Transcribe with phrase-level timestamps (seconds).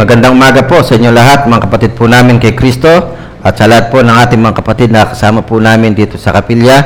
[0.00, 2.88] magandang umaga po sa inyo lahat, mga kapatid po namin kay Kristo
[3.44, 6.76] at sa lahat po ng ating mga kapatid na kasama po namin dito sa kapilya,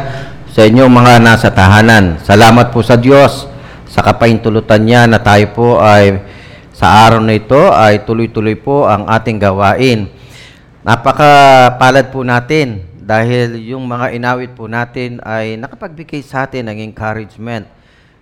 [0.50, 2.18] sa inyong mga nasa tahanan.
[2.26, 3.46] Salamat po sa Diyos
[3.86, 6.26] sa kapaintulutan niya na tayo po ay
[6.74, 10.10] sa araw na ito ay tuloy-tuloy po ang ating gawain.
[10.82, 17.70] Napakapalad po natin dahil yung mga inawit po natin ay nakapagbigay sa atin ng encouragement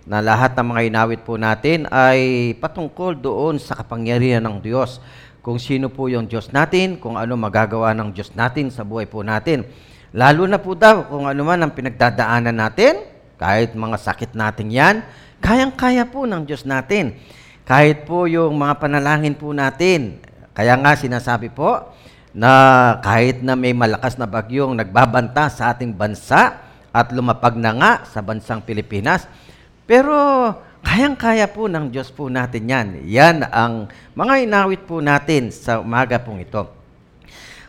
[0.03, 4.99] na lahat ng mga inawit po natin ay patungkol doon sa kapangyarihan ng Diyos.
[5.43, 9.23] Kung sino po yung Diyos natin, kung ano magagawa ng Diyos natin sa buhay po
[9.23, 9.67] natin.
[10.15, 13.03] Lalo na po daw kung ano man ang pinagdadaanan natin,
[13.39, 14.95] kahit mga sakit natin yan,
[15.43, 17.19] kayang-kaya po ng Diyos natin.
[17.63, 20.19] Kahit po yung mga panalangin po natin.
[20.51, 21.95] Kaya nga sinasabi po
[22.35, 22.51] na
[22.99, 26.59] kahit na may malakas na bagyong nagbabanta sa ating bansa
[26.93, 29.25] at lumapag na nga sa bansang Pilipinas,
[29.83, 30.15] pero
[30.83, 32.87] kayang-kaya po ng Diyos po natin yan.
[33.07, 36.67] Yan ang mga inawit po natin sa umaga pong ito.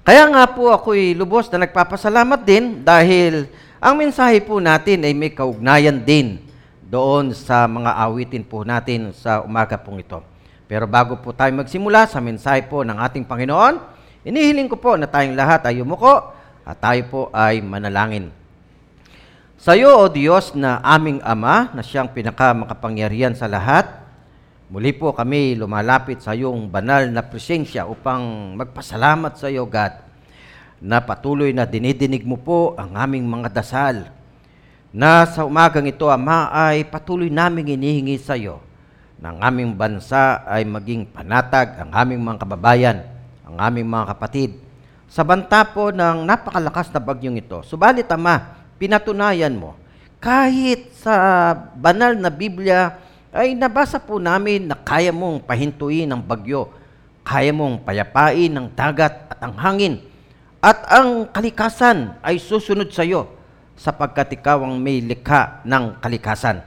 [0.05, 3.49] Kaya nga po ako'y lubos na nagpapasalamat din dahil
[3.81, 6.45] ang mensahe po natin ay may kaugnayan din
[6.85, 10.21] doon sa mga awitin po natin sa umaga pong ito.
[10.69, 13.81] Pero bago po tayo magsimula sa mensahe po ng ating Panginoon,
[14.29, 18.29] inihiling ko po na tayong lahat ay umuko at tayo po ay manalangin.
[19.65, 23.89] Sa iyo, O Diyos, na aming Ama, na siyang pinakamakapangyarihan sa lahat,
[24.69, 30.05] muli po kami lumalapit sa iyong banal na presensya upang magpasalamat sa iyo, God,
[30.85, 34.13] na patuloy na dinidinig mo po ang aming mga dasal,
[34.93, 38.61] na sa umagang ito, Ama, ay patuloy naming inihingi sa iyo
[39.17, 43.01] ng aming bansa ay maging panatag ang aming mga kababayan,
[43.49, 44.61] ang aming mga kapatid,
[45.09, 47.65] sa banta po ng napakalakas na bagyong ito.
[47.65, 49.73] Subalit, Ama, pinatunayan mo.
[50.21, 53.01] Kahit sa banal na Biblia,
[53.33, 56.69] ay nabasa po namin na kaya mong pahintuin ang bagyo,
[57.25, 60.05] kaya mong payapain ang dagat at ang hangin,
[60.61, 63.25] at ang kalikasan ay susunod sa iyo
[63.75, 66.61] sapagkat ikaw ang may likha ng kalikasan.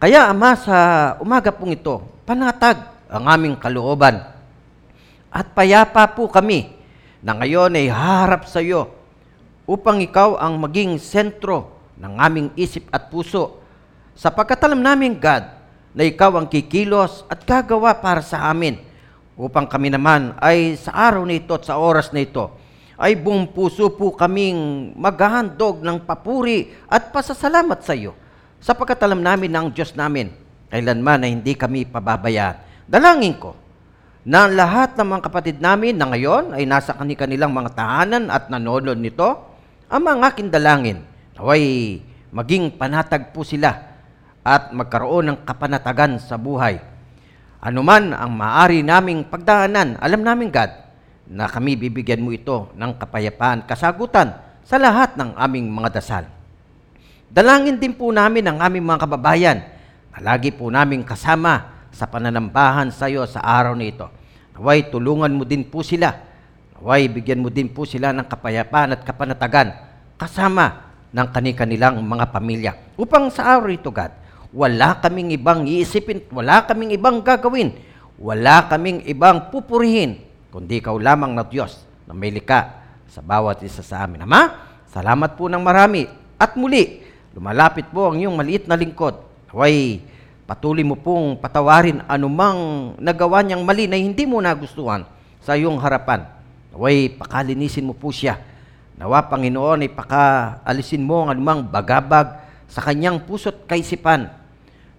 [0.00, 0.78] Kaya Ama, sa
[1.20, 2.80] umaga pong ito, panatag
[3.10, 4.22] ang aming kalooban
[5.30, 6.74] at payapa po kami
[7.22, 8.99] na ngayon ay harap sa iyo
[9.70, 13.62] upang ikaw ang maging sentro ng aming isip at puso.
[14.18, 15.46] Sapagkat alam namin, God,
[15.94, 18.82] na ikaw ang kikilos at gagawa para sa amin
[19.38, 22.50] upang kami naman ay sa araw na ito at sa oras na ito
[23.00, 28.12] ay buong puso po kaming maghahandog ng papuri at pasasalamat sa iyo.
[28.60, 30.28] Sapagkat alam namin na Diyos namin
[30.70, 32.86] kailanman na hindi kami pababayaan.
[32.86, 33.58] Dalangin ko
[34.22, 39.00] na lahat ng mga kapatid namin na ngayon ay nasa kanilang mga tahanan at nanonood
[39.00, 39.49] nito,
[39.90, 41.02] ang mga aking dalangin,
[41.34, 41.98] naway
[42.30, 43.74] maging panatag po sila
[44.46, 46.78] at magkaroon ng kapanatagan sa buhay.
[47.58, 50.70] Ano man ang maari naming pagdaanan, alam namin God
[51.26, 56.24] na kami bibigyan mo ito ng kapayapaan, kasagutan sa lahat ng aming mga dasal.
[57.26, 59.58] Dalangin din po namin ang aming mga kababayan
[60.14, 64.06] na lagi po naming kasama sa pananambahan sa iyo sa araw na ito.
[64.54, 66.29] Naway tulungan mo din po sila.
[66.80, 69.76] Naway bigyan mo din po sila ng kapayapaan at kapanatagan
[70.16, 72.72] kasama ng kani-kanilang mga pamilya.
[72.96, 74.08] Upang sa araw ito, God,
[74.56, 77.76] wala kaming ibang iisipin, wala kaming ibang gagawin,
[78.16, 82.80] wala kaming ibang pupurihin, kundi ikaw lamang na Diyos na may lika
[83.12, 84.24] sa bawat isa sa amin.
[84.24, 84.42] Ama,
[84.88, 86.08] salamat po ng marami.
[86.40, 87.04] At muli,
[87.36, 89.20] lumalapit po ang iyong maliit na lingkod.
[89.52, 90.00] Naway,
[90.48, 95.04] patuloy mo pong patawarin anumang nagawa niyang mali na hindi mo nagustuhan
[95.44, 96.39] sa iyong harapan.
[96.70, 98.38] Naway, pakalinisin mo po siya.
[98.94, 102.36] Nawa, Panginoon, ay pakaalisin mo ang anumang bagabag
[102.70, 104.30] sa kanyang puso't kaisipan.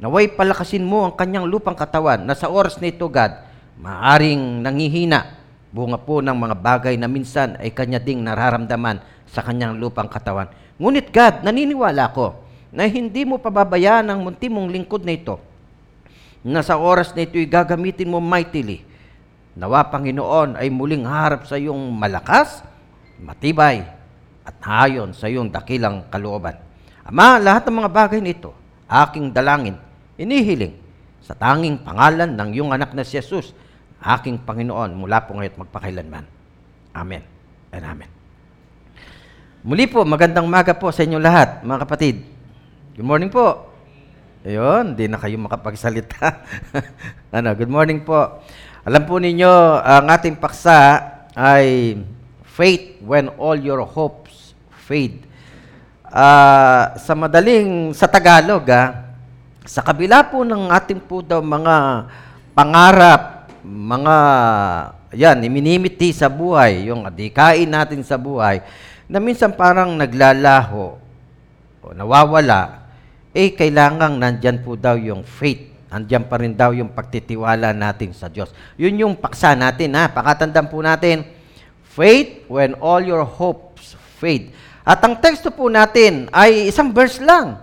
[0.01, 3.31] Naway, palakasin mo ang kanyang lupang katawan na sa oras na ito, God,
[3.79, 5.39] maaring nangihina.
[5.71, 8.99] Bunga po ng mga bagay na minsan ay kanya ding nararamdaman
[9.29, 10.51] sa kanyang lupang katawan.
[10.75, 12.35] Ngunit God, naniniwala ko
[12.75, 15.39] na hindi mo pababayaan ang munti mong lingkod na ito
[16.41, 18.83] na sa oras na ito'y gagamitin mo mightily.
[19.57, 22.63] Nawa, Panginoon, ay muling harap sa iyong malakas,
[23.19, 23.83] matibay,
[24.47, 26.55] at hayon sa iyong dakilang kalooban.
[27.03, 28.55] Ama, lahat ng mga bagay nito,
[28.87, 29.75] aking dalangin,
[30.15, 30.77] inihiling
[31.19, 33.51] sa tanging pangalan ng iyong anak na si Jesus,
[34.01, 36.25] aking Panginoon, mula po ngayon magpakailanman.
[36.95, 37.23] Amen
[37.71, 38.11] and Amen.
[39.61, 42.25] Muli po, magandang maga po sa inyo lahat, mga kapatid.
[42.97, 43.69] Good morning po.
[44.41, 46.41] Ayun, hindi na kayo makapagsalita.
[47.37, 48.41] ano, good morning po.
[48.81, 50.97] Alam po ninyo, ang ating paksa
[51.37, 52.01] ay
[52.41, 54.57] faith when all your hopes
[54.89, 55.21] fade.
[56.09, 59.13] Ah, sa madaling, sa Tagalog, ah,
[59.69, 62.09] sa kabila po ng ating po daw mga
[62.57, 64.17] pangarap mga,
[65.13, 68.65] yan, iminimiti sa buhay, yung adikain natin sa buhay,
[69.05, 70.97] na minsan parang naglalaho
[71.85, 72.89] o nawawala,
[73.29, 75.70] eh kailangang nandyan po daw yung faith.
[75.91, 78.55] Andyan pa rin daw yung pagtitiwala natin sa Diyos.
[78.79, 80.07] Yun yung paksa natin, ha?
[80.07, 81.27] Pakatandaan po natin,
[81.83, 84.55] faith when all your hopes fade.
[84.87, 87.59] At ang teksto po natin ay isang verse lang.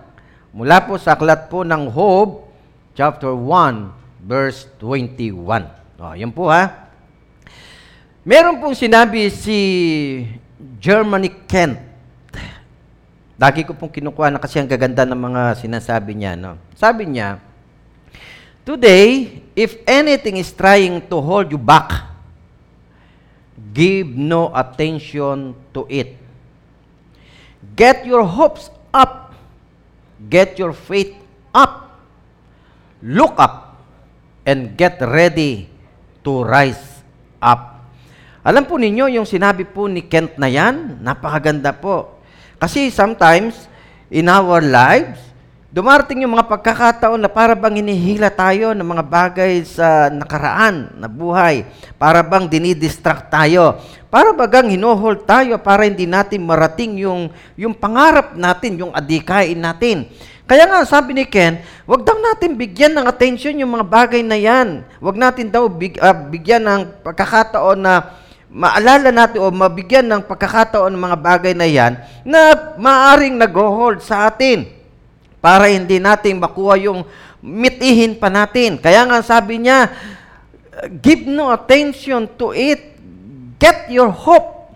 [0.53, 2.45] Mula po sa aklat po ng Job,
[2.93, 5.41] chapter 1, verse 21.
[5.99, 6.91] O, yun po ha.
[8.21, 9.57] Meron pong sinabi si
[10.77, 11.81] Germany Kent.
[13.39, 16.35] Lagi ko pong kinukuha na kasi ang gaganda ng mga sinasabi niya.
[16.35, 16.59] No?
[16.75, 17.39] Sabi niya,
[18.69, 22.05] Today, if anything is trying to hold you back,
[23.73, 26.13] give no attention to it.
[27.73, 29.33] Get your hopes up.
[30.29, 31.17] Get your faith
[31.49, 31.97] up.
[33.01, 33.81] Look up
[34.45, 35.65] and get ready
[36.21, 37.01] to rise
[37.41, 37.89] up.
[38.45, 42.21] Alam po ninyo, yung sinabi po ni Kent na yan, napakaganda po.
[42.61, 43.65] Kasi sometimes,
[44.13, 45.28] in our lives,
[45.69, 51.05] Dumarating yung mga pagkakataon na para bang hinihila tayo ng mga bagay sa nakaraan na
[51.05, 51.61] buhay.
[51.93, 53.77] Para bang dinidistract tayo.
[54.09, 60.09] Para bagang hinohold tayo para hindi natin marating yung, yung pangarap natin, yung adikain natin.
[60.49, 64.41] Kaya nga, sabi ni Ken, wag daw natin bigyan ng attention yung mga bagay na
[64.41, 64.81] yan.
[64.97, 68.17] Wag natin daw big, uh, bigyan ng pagkakataon na
[68.49, 74.25] maalala natin o mabigyan ng pagkakataon ng mga bagay na yan na maaring nag-hold sa
[74.25, 74.78] atin
[75.39, 77.03] para hindi natin makuha yung
[77.39, 78.75] mitihin pa natin.
[78.79, 79.91] Kaya nga sabi niya,
[80.99, 82.95] give no attention to it.
[83.59, 84.71] Get your hope.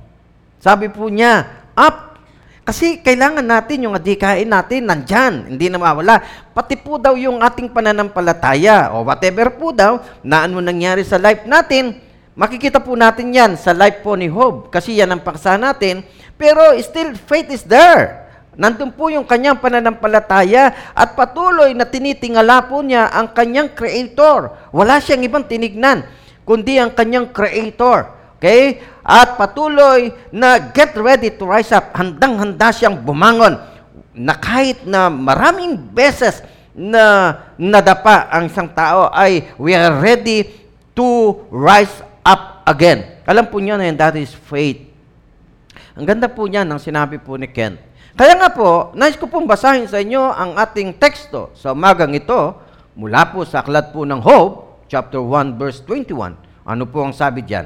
[0.60, 2.16] Sabi po niya, up.
[2.64, 6.24] Kasi kailangan natin yung adikain natin nandyan, hindi na mawala.
[6.56, 11.44] Pati po daw yung ating pananampalataya o whatever po daw na ano nangyari sa life
[11.44, 12.00] natin,
[12.40, 16.08] makikita po natin yan sa life po ni Job kasi yan ang paksa natin.
[16.40, 18.23] Pero still, faith is there.
[18.54, 24.70] Nandun po yung kanyang pananampalataya at patuloy na tinitingala po niya ang kanyang creator.
[24.70, 26.06] Wala siyang ibang tinignan,
[26.46, 28.14] kundi ang kanyang creator.
[28.38, 28.86] Okay?
[29.02, 31.98] At patuloy na get ready to rise up.
[31.98, 33.58] Handang-handa siyang bumangon
[34.14, 36.46] na kahit na maraming beses
[36.78, 40.46] na nadapa ang isang tao ay we are ready
[40.94, 43.18] to rise up again.
[43.26, 44.94] Alam po niyo na yan, that is faith.
[45.98, 49.50] Ang ganda po niya ng sinabi po ni Kent kaya nga po, nais ko pong
[49.50, 52.54] basahin sa inyo ang ating teksto sa umagang ito
[52.94, 56.38] mula po sa aklat po ng Hope, chapter 1, verse 21.
[56.62, 57.66] Ano po ang sabi diyan?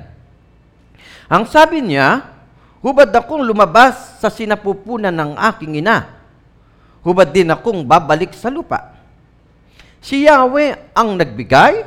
[1.27, 2.23] Ang sabi niya,
[2.79, 6.15] hubad akong lumabas sa sinapupunan ng aking ina.
[7.03, 8.95] Hubad din akong babalik sa lupa.
[9.99, 11.83] Si Yahweh ang nagbigay,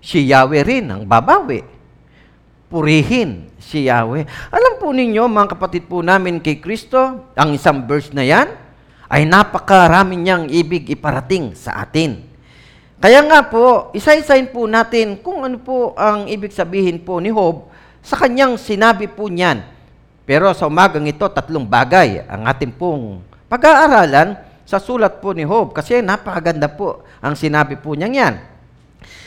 [0.00, 1.73] si Yahweh rin ang babawi
[2.68, 4.24] purihin si Yahweh.
[4.50, 8.50] Alam po ninyo, mga kapatid po namin kay Kristo, ang isang verse na yan,
[9.08, 12.24] ay napakarami niyang ibig iparating sa atin.
[12.98, 17.68] Kaya nga po, isa-isahin po natin kung ano po ang ibig sabihin po ni Job
[18.00, 19.60] sa kanyang sinabi po niyan.
[20.24, 25.76] Pero sa umagang ito, tatlong bagay ang ating pong pag-aaralan sa sulat po ni Job
[25.76, 28.34] kasi napakaganda po ang sinabi po niya yan.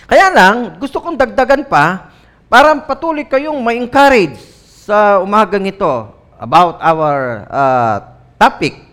[0.09, 2.16] Kaya lang, gusto kong dagdagan pa
[2.47, 4.39] para patuloy kayong ma-encourage
[4.87, 7.97] sa umagang ito about our uh,
[8.39, 8.87] topic.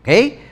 [0.00, 0.44] Okay?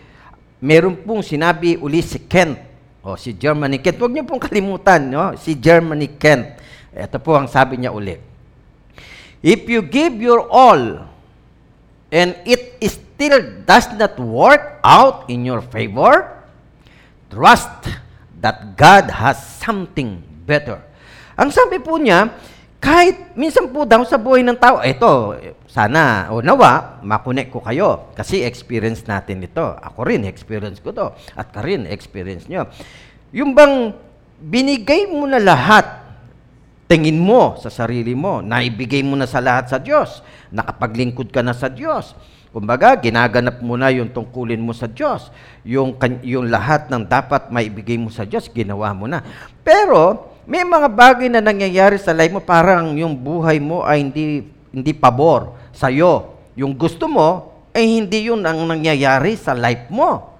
[0.64, 2.56] Meron pong sinabi uli si Kent
[3.04, 4.00] o si Germany Kent.
[4.00, 5.36] Huwag niyo pong kalimutan, no?
[5.36, 6.56] si Germany Kent.
[6.96, 8.16] Ito po ang sabi niya uli.
[9.44, 11.04] If you give your all
[12.08, 16.40] and it still does not work out in your favor,
[17.28, 17.92] trust
[18.40, 20.80] that God has something better
[21.34, 22.30] ang sabi po niya,
[22.84, 25.32] kahit minsan po daw sa buhay ng tao, eto,
[25.64, 28.12] sana o nawa, makunek ko kayo.
[28.12, 29.64] Kasi experience natin ito.
[29.64, 31.08] Ako rin, experience ko to.
[31.32, 32.68] At ka rin, experience nyo.
[33.32, 33.88] Yung bang
[34.36, 36.04] binigay mo na lahat,
[36.84, 40.20] tingin mo sa sarili mo, naibigay mo na sa lahat sa Diyos,
[40.52, 42.12] nakapaglingkod ka na sa Diyos.
[42.52, 45.32] Kumbaga, ginaganap mo na yung tungkulin mo sa Diyos.
[45.66, 49.24] Yung, yung lahat ng dapat maibigay mo sa Diyos, ginawa mo na.
[49.66, 54.44] Pero, may mga bagay na nangyayari sa life mo parang yung buhay mo ay hindi
[54.74, 56.36] hindi pabor sa iyo.
[56.58, 60.36] Yung gusto mo ay hindi yun ang nangyayari sa life mo.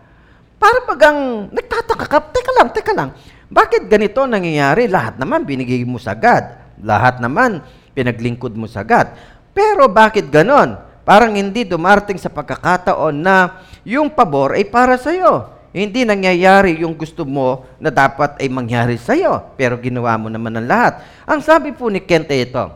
[0.61, 3.11] Para bagang nagtataka ka, teka lang, teka lang.
[3.49, 4.91] Bakit ganito nangyayari?
[4.91, 6.77] Lahat naman binigay mo sa God.
[6.83, 7.63] Lahat naman
[7.95, 9.15] pinaglingkod mo sa God.
[9.55, 10.77] Pero bakit ganon?
[11.05, 15.54] Parang hindi dumarating sa pagkakataon na yung pabor ay para sa iyo.
[15.75, 19.59] Hindi nangyayari yung gusto mo na dapat ay mangyari sa'yo.
[19.59, 21.03] Pero ginawa mo naman ang lahat.
[21.27, 22.71] Ang sabi po ni Kent ito,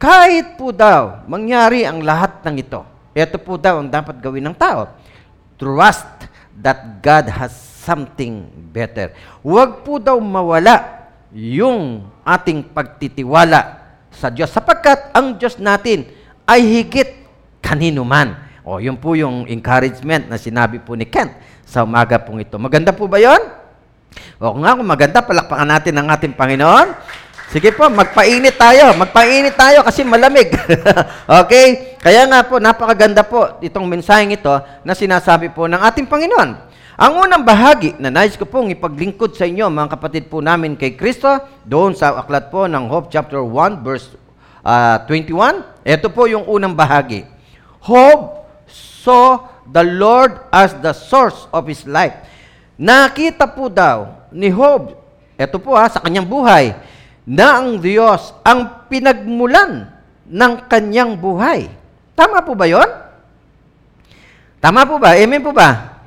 [0.00, 2.80] kahit po daw mangyari ang lahat ng ito,
[3.12, 4.88] ito po daw ang dapat gawin ng tao.
[5.60, 7.52] Trust that God has
[7.84, 9.12] something better.
[9.44, 16.08] Huwag po daw mawala yung ating pagtitiwala sa Diyos sapagkat ang Diyos natin
[16.48, 17.20] ay higit
[17.60, 18.32] kanino man.
[18.64, 22.56] O, yun po yung encouragement na sinabi po ni Kent sa umaga pong ito.
[22.60, 23.40] Maganda po ba yon?
[24.38, 26.94] O nga kung maganda, palakpakan natin ang ating Panginoon.
[27.50, 28.94] Sige po, magpainit tayo.
[28.98, 30.50] Magpainit tayo kasi malamig.
[31.42, 31.96] okay?
[32.02, 34.50] Kaya nga po, napakaganda po itong mensaheng ito
[34.82, 36.50] na sinasabi po ng ating Panginoon.
[36.94, 40.94] Ang unang bahagi na nais ko pong ipaglingkod sa inyo, mga kapatid po namin kay
[40.94, 44.14] Kristo, doon sa aklat po ng Hope chapter 1 verse
[44.62, 45.82] uh, 21.
[45.82, 47.26] Ito po yung unang bahagi.
[47.82, 48.46] Hope
[49.02, 52.14] saw the Lord as the source of his life.
[52.74, 54.98] Nakita po daw ni Job,
[55.38, 56.74] ito po ha, sa kanyang buhay,
[57.24, 59.88] na ang Diyos ang pinagmulan
[60.28, 61.70] ng kanyang buhay.
[62.12, 62.86] Tama po ba yon?
[64.60, 65.16] Tama po ba?
[65.16, 66.00] Amen po ba?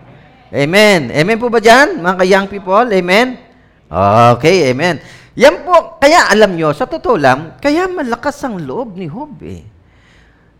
[0.49, 1.11] Amen.
[1.11, 2.87] Amen po ba dyan, mga young people?
[2.87, 3.37] Amen?
[4.37, 4.99] Okay, amen.
[5.37, 9.76] Yan po, kaya alam nyo, sa totoo lang, kaya malakas ang loob ni Job eh.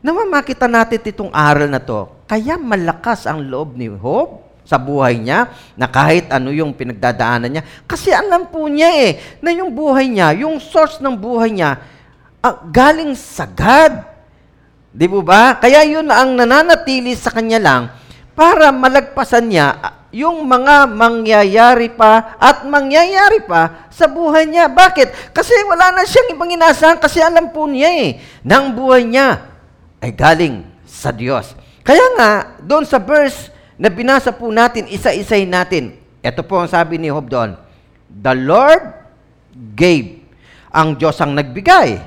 [0.08, 5.20] Naman makita natin itong aral na to, kaya malakas ang loob ni Job sa buhay
[5.20, 10.08] niya, na kahit ano yung pinagdadaanan niya, kasi alam po niya eh, na yung buhay
[10.08, 11.84] niya, yung source ng buhay niya,
[12.40, 14.00] uh, galing sa God.
[14.96, 15.60] Di po ba?
[15.60, 17.92] Kaya yun ang nananatili sa kanya lang,
[18.32, 19.76] para malagpasan niya
[20.16, 24.72] yung mga mangyayari pa at mangyayari pa sa buhay niya.
[24.72, 25.36] Bakit?
[25.36, 29.57] Kasi wala na siyang ibang inasahan kasi alam po niya eh, ang buhay niya
[30.02, 31.54] ay galing sa Diyos.
[31.82, 33.50] Kaya nga, doon sa verse
[33.80, 37.56] na binasa po natin, isa-isay natin, ito po ang sabi ni Job doon,
[38.08, 38.84] The Lord
[39.76, 40.24] gave.
[40.72, 41.98] Ang Diyos ang nagbigay.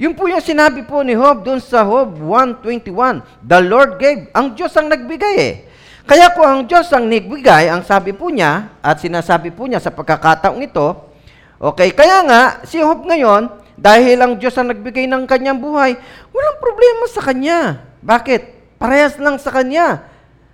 [0.00, 3.44] Yun po yung sinabi po ni Job doon sa Job 1.21.
[3.44, 4.32] The Lord gave.
[4.32, 5.54] Ang Diyos ang nagbigay eh.
[6.02, 9.94] Kaya kung ang Diyos ang nagbigay, ang sabi po niya, at sinasabi po niya sa
[9.94, 11.14] pagkakataong ito,
[11.62, 15.98] okay, kaya nga, si Job ngayon, dahil ang Diyos ang nagbigay ng kanyang buhay,
[16.30, 17.82] walang problema sa kanya.
[17.98, 18.42] Bakit?
[18.78, 20.06] Parehas lang sa kanya.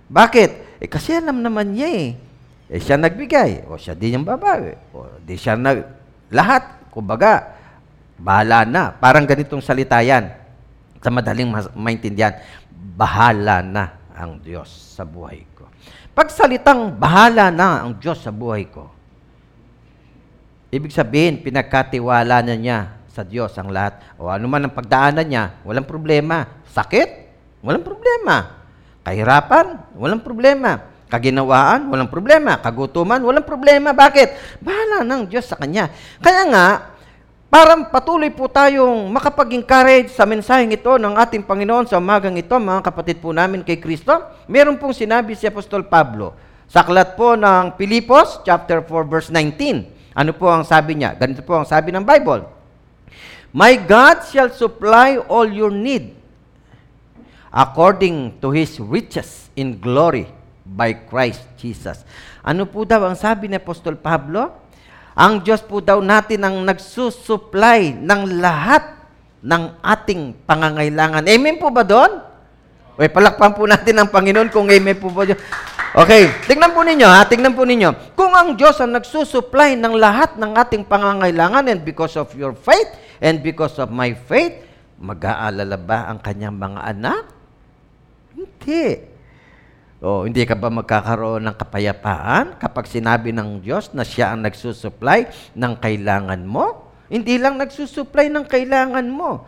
[0.09, 0.81] Bakit?
[0.81, 2.09] Eh kasi alam naman niya eh.
[2.73, 3.69] Eh siya nagbigay.
[3.69, 4.73] O siya din yung babae.
[4.97, 5.85] O di siya nag...
[6.33, 6.81] Lahat.
[6.89, 7.59] Kumbaga,
[8.19, 8.91] Bahala na.
[8.91, 10.27] Parang ganitong salita yan.
[10.99, 12.35] Sa madaling maintindihan,
[12.75, 15.63] bahala na ang Diyos sa buhay ko.
[16.11, 18.91] Pag salitang bahala na ang Diyos sa buhay ko,
[20.67, 23.99] ibig sabihin, pinagkatiwala na niya sa Diyos ang lahat.
[24.15, 26.47] O ano man ang pagdaanan niya, walang problema.
[26.71, 27.27] Sakit?
[27.59, 28.63] Walang problema.
[29.03, 29.91] Kahirapan?
[29.99, 30.87] Walang problema.
[31.11, 31.91] Kaginawaan?
[31.91, 32.55] Walang problema.
[32.63, 33.19] Kagutuman?
[33.19, 33.91] Walang problema.
[33.91, 34.61] Bakit?
[34.63, 35.91] Bahala ng Diyos sa Kanya.
[36.23, 36.67] Kaya nga,
[37.51, 42.85] para patuloy po tayong makapag-encourage sa mensaheng ito ng ating Panginoon sa umagang ito, mga
[42.85, 44.15] kapatid po namin kay Kristo,
[44.47, 46.37] meron pong sinabi si Apostol Pablo
[46.69, 50.13] sa aklat po ng Pilipos, chapter 4, verse 19.
[50.13, 51.17] Ano po ang sabi niya?
[51.17, 52.58] Ganito po ang sabi ng Bible.
[53.49, 56.13] My God shall supply all your need
[57.49, 60.29] according to His riches in glory
[60.61, 62.05] by Christ Jesus.
[62.45, 64.53] Ano po daw ang sabi ni Apostol Pablo?
[65.17, 68.85] Ang Diyos po daw natin ang nagsusupply ng lahat
[69.41, 71.25] ng ating pangangailangan.
[71.25, 72.21] Amen po ba doon?
[72.99, 75.41] Okay, palakpan po natin ang Panginoon kung amen po ba Diyos.
[75.89, 78.13] Okay, tingnan po ninyo ha, tingnan po ninyo.
[78.13, 83.08] Kung ang Diyos ang nagsusupply ng lahat ng ating pangangailangan and because of your faith
[83.19, 84.59] and because of my faith,
[84.99, 87.23] mag-aalala ba ang kanyang mga anak?
[88.35, 88.87] Hindi.
[89.99, 95.51] O hindi ka ba magkakaroon ng kapayapaan kapag sinabi ng Diyos na siya ang nagsusupply
[95.55, 96.87] ng kailangan mo?
[97.11, 99.43] Hindi lang nagsusupply ng kailangan mo.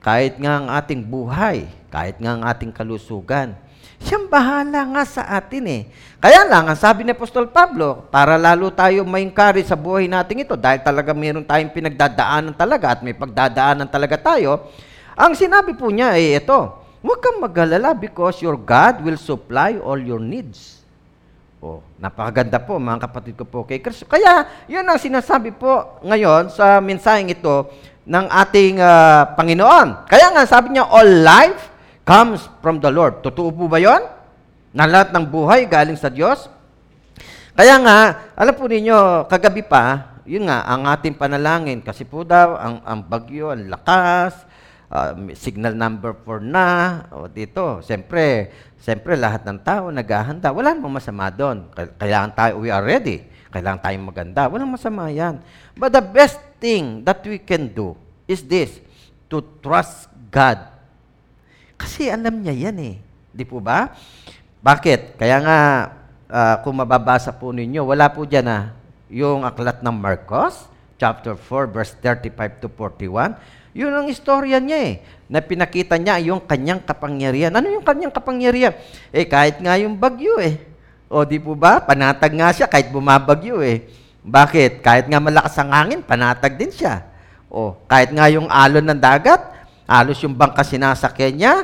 [0.00, 3.58] Kahit nga ang ating buhay, kahit nga ang ating kalusugan,
[4.00, 5.82] siyang bahala nga sa atin eh.
[6.20, 10.56] Kaya lang, ang sabi ni Apostol Pablo, para lalo tayo ma-encourage sa buhay natin ito,
[10.56, 14.68] dahil talaga mayroon tayong pinagdadaanan talaga at may pagdadaanan talaga tayo,
[15.16, 19.96] ang sinabi po niya ay ito, Huwag kang mag-alala because your God will supply all
[19.96, 20.84] your needs.
[21.60, 24.04] Oh, napakaganda po mga kapatid ko po kay Kristo.
[24.04, 27.72] Kaya, yun ang sinasabi po ngayon sa mensaheng ito
[28.04, 30.08] ng ating uh, Panginoon.
[30.12, 31.69] Kaya nga, sabi niya, all life
[32.04, 33.20] comes from the Lord.
[33.24, 34.02] Totoo po ba yun?
[34.70, 36.46] Na lahat ng buhay galing sa Diyos?
[37.54, 37.98] Kaya nga,
[38.38, 43.00] alam po ninyo, kagabi pa, yun nga, ang ating panalangin, kasi po daw, ang, ang
[43.02, 44.46] bagyo, ang lakas,
[44.88, 46.68] ah, signal number 4 na,
[47.10, 50.54] o dito, siyempre, siyempre lahat ng tao naghahanda.
[50.54, 51.66] Wala namang masama doon.
[51.74, 53.26] Kail- Kailangan tayo, we are ready.
[53.50, 54.46] Kailangan tayong maganda.
[54.46, 55.42] Walang masama yan.
[55.74, 57.98] But the best thing that we can do
[58.30, 58.78] is this,
[59.26, 60.69] to trust God.
[61.80, 62.94] Kasi alam niya yan eh.
[63.32, 63.96] Di po ba?
[64.60, 65.16] Bakit?
[65.16, 65.58] Kaya nga,
[66.28, 68.58] ah, kung mababasa po ninyo, wala po dyan na
[69.08, 70.68] yung aklat ng Marcos,
[71.00, 73.40] chapter 4, verse 35 to 41.
[73.72, 74.94] Yun ang istorya niya eh,
[75.30, 77.54] na pinakita niya yung kanyang kapangyarihan.
[77.54, 78.76] Ano yung kanyang kapangyarihan?
[79.08, 80.60] Eh, kahit nga yung bagyo eh.
[81.08, 81.80] O, di po ba?
[81.80, 83.88] Panatag nga siya kahit bumabagyo eh.
[84.20, 84.84] Bakit?
[84.84, 87.08] Kahit nga malakas ang hangin, panatag din siya.
[87.50, 89.42] O, kahit nga yung alon ng dagat,
[89.90, 91.54] halos yung bangka sinasakyan niya,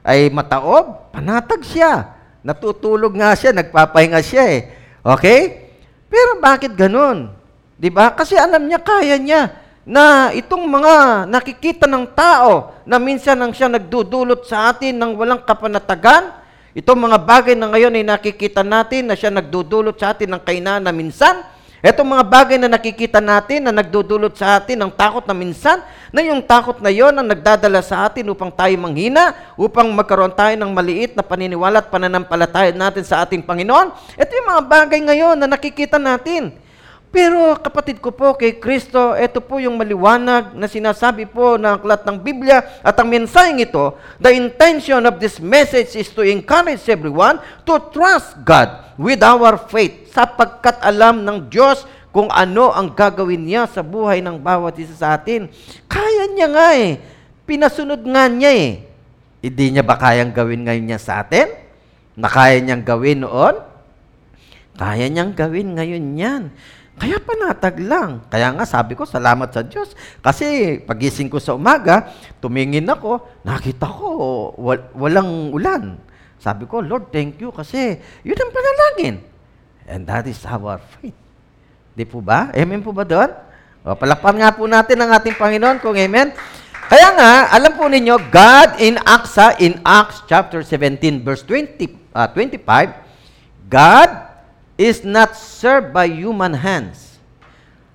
[0.00, 2.16] ay mataob, panatag siya.
[2.40, 4.60] Natutulog nga siya, nagpapahinga siya eh.
[5.04, 5.68] Okay?
[6.08, 7.32] Pero bakit ganun?
[7.76, 8.12] 'Di ba?
[8.12, 13.68] Kasi alam niya, kaya niya na itong mga nakikita ng tao na minsan ang siya
[13.68, 16.32] nagdudulot sa atin ng walang kapanatagan,
[16.72, 20.88] itong mga bagay na ngayon ay nakikita natin na siya nagdudulot sa atin ng kainaan
[20.88, 21.44] na minsan,
[21.84, 26.24] Itong mga bagay na nakikita natin na nagdudulot sa atin ng takot na minsan, na
[26.24, 30.72] yung takot na yon ang nagdadala sa atin upang tayo manghina, upang magkaroon tayo ng
[30.72, 34.16] maliit na paniniwala at pananampalataya natin sa ating Panginoon.
[34.16, 36.56] Ito yung mga bagay ngayon na nakikita natin.
[37.14, 42.02] Pero kapatid ko po kay Kristo, ito po yung maliwanag na sinasabi po ng aklat
[42.02, 47.38] ng Biblia at ang mensaheng ito, the intention of this message is to encourage everyone
[47.62, 48.66] to trust God
[48.98, 54.34] with our faith sapagkat alam ng Diyos kung ano ang gagawin niya sa buhay ng
[54.42, 55.46] bawat isa sa atin.
[55.86, 56.98] Kaya niya nga eh.
[57.46, 58.70] Pinasunod nga niya eh.
[59.38, 61.46] Hindi niya ba kayang gawin ngayon niya sa atin?
[62.18, 63.54] Na kaya niyang gawin noon?
[64.74, 66.42] Kaya niyang gawin ngayon yan.
[66.94, 68.22] Kaya panatag lang.
[68.30, 69.98] Kaya nga sabi ko, salamat sa Diyos.
[70.22, 74.08] Kasi pagising ko sa umaga, tumingin ako, nakita ko,
[74.54, 75.98] wal- walang ulan.
[76.38, 79.16] Sabi ko, Lord, thank you kasi yun ang panalangin.
[79.90, 81.16] And that is our faith.
[81.94, 82.54] Di po ba?
[82.54, 83.30] Amen po ba doon?
[83.84, 86.32] O, palakpan nga po natin ang ating Panginoon kung amen.
[86.84, 92.28] Kaya nga, alam po ninyo, God in Acts, in Acts chapter 17, verse 20, ah,
[92.28, 92.60] 25,
[93.68, 94.10] God
[94.74, 97.18] is not served by human hands,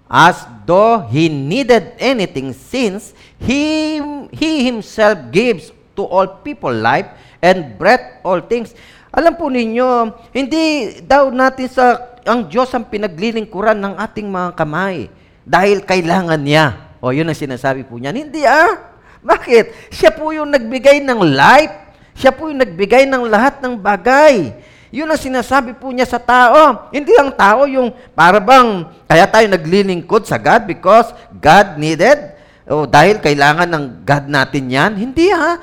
[0.07, 3.99] as though he needed anything, since he,
[4.31, 7.11] he himself gives to all people life
[7.43, 8.71] and breath all things.
[9.09, 15.09] Alam po ninyo, hindi daw natin sa ang Diyos ang pinaglilingkuran ng ating mga kamay
[15.41, 16.93] dahil kailangan niya.
[17.01, 18.13] O, yun ang sinasabi po niya.
[18.13, 18.91] Hindi ah.
[19.19, 19.91] Bakit?
[19.91, 21.73] Siya po yung nagbigay ng life.
[22.13, 24.53] Siya po yung nagbigay ng lahat ng bagay.
[24.89, 26.89] Yun ang sinasabi po niya sa tao.
[26.89, 32.33] Hindi ang tao yung para bang kaya tayo naglilingkod sa God because God needed
[32.65, 34.91] o dahil kailangan ng God natin yan.
[34.97, 35.61] Hindi ha.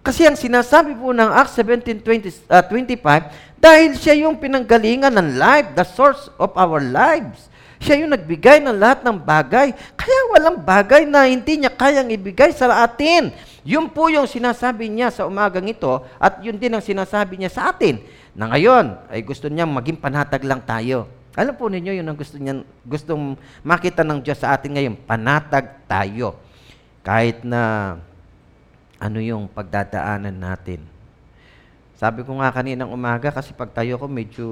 [0.00, 5.68] Kasi ang sinasabi po ng Acts 17:20 uh, 25 dahil siya yung pinanggalingan ng life,
[5.76, 7.48] the source of our lives.
[7.80, 9.72] Siya yung nagbigay ng lahat ng bagay.
[9.96, 13.32] Kaya walang bagay na hindi niya kayang ibigay sa atin.
[13.64, 17.72] Yun po yung sinasabi niya sa umagang ito at yun din ang sinasabi niya sa
[17.72, 18.00] atin
[18.40, 21.04] na ngayon ay gusto niya maging panatag lang tayo.
[21.36, 25.84] Alam po ninyo, yun ang gusto niya, gustong makita ng Diyos sa atin ngayon, panatag
[25.84, 26.40] tayo.
[27.04, 27.94] Kahit na
[28.96, 30.80] ano yung pagdadaanan natin.
[32.00, 34.46] Sabi ko nga kaninang umaga, kasi pag tayo ko, medyo,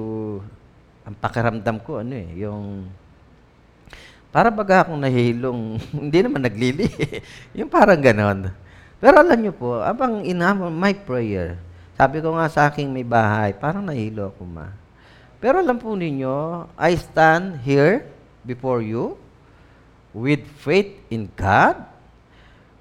[1.01, 2.85] ang pakiramdam ko, ano eh, yung,
[4.29, 6.85] para baga akong nahihilong, hindi naman naglili,
[7.57, 8.53] yung parang ganon.
[9.01, 11.57] Pero alam niyo po, abang ina my prayer,
[11.99, 14.71] sabi ko nga sa aking may bahay, parang nahilo ako ma.
[15.43, 18.07] Pero alam po ninyo, I stand here
[18.47, 19.19] before you
[20.15, 21.75] with faith in God.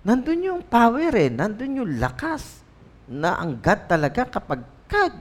[0.06, 2.62] Nandun yung power eh, nandun yung lakas
[3.10, 5.14] na ang God talaga kapag God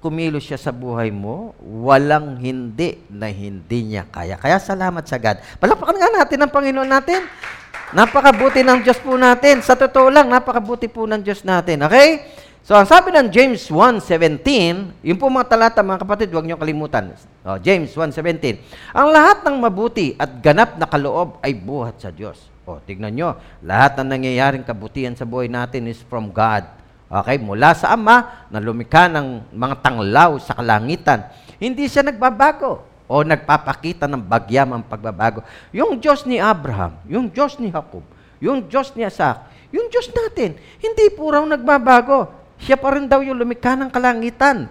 [0.00, 4.40] kumilos siya sa buhay mo, walang hindi na hindi niya kaya.
[4.40, 5.40] Kaya salamat sa God.
[5.60, 7.24] Palakpakan nga natin ang Panginoon natin.
[7.92, 9.60] Napakabuti ng Diyos po natin.
[9.60, 11.84] Sa totoo lang, napakabuti po ng Diyos natin.
[11.84, 12.24] Okay?
[12.60, 17.16] So, ang sabi ng James 1.17, yung po mga talata, mga kapatid, huwag niyo kalimutan.
[17.40, 18.60] Oh, James 1.17,
[18.92, 22.52] Ang lahat ng mabuti at ganap na kaloob ay buhat sa Diyos.
[22.68, 26.68] O, tignan nyo, lahat ng nangyayaring kabutihan sa buhay natin is from God.
[27.10, 31.26] Okay, mula sa Ama na lumikha ng mga tanglaw sa kalangitan.
[31.58, 35.42] Hindi siya nagbabago o nagpapakita ng bagyam ang pagbabago.
[35.74, 38.06] Yung Diyos ni Abraham, yung Diyos ni Jacob,
[38.38, 42.39] yung Diyos ni Isaac, yung Diyos natin, hindi po raw nagbabago.
[42.60, 44.68] Siya pa rin daw yung lumikha ng kalangitan.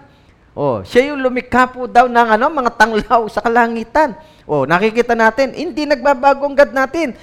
[0.54, 4.14] Oh, siya yung lumikha po daw ng ano, mga tanglaw sa kalangitan.
[4.46, 7.14] Oh, nakikita natin, hindi nagbabago ang God natin.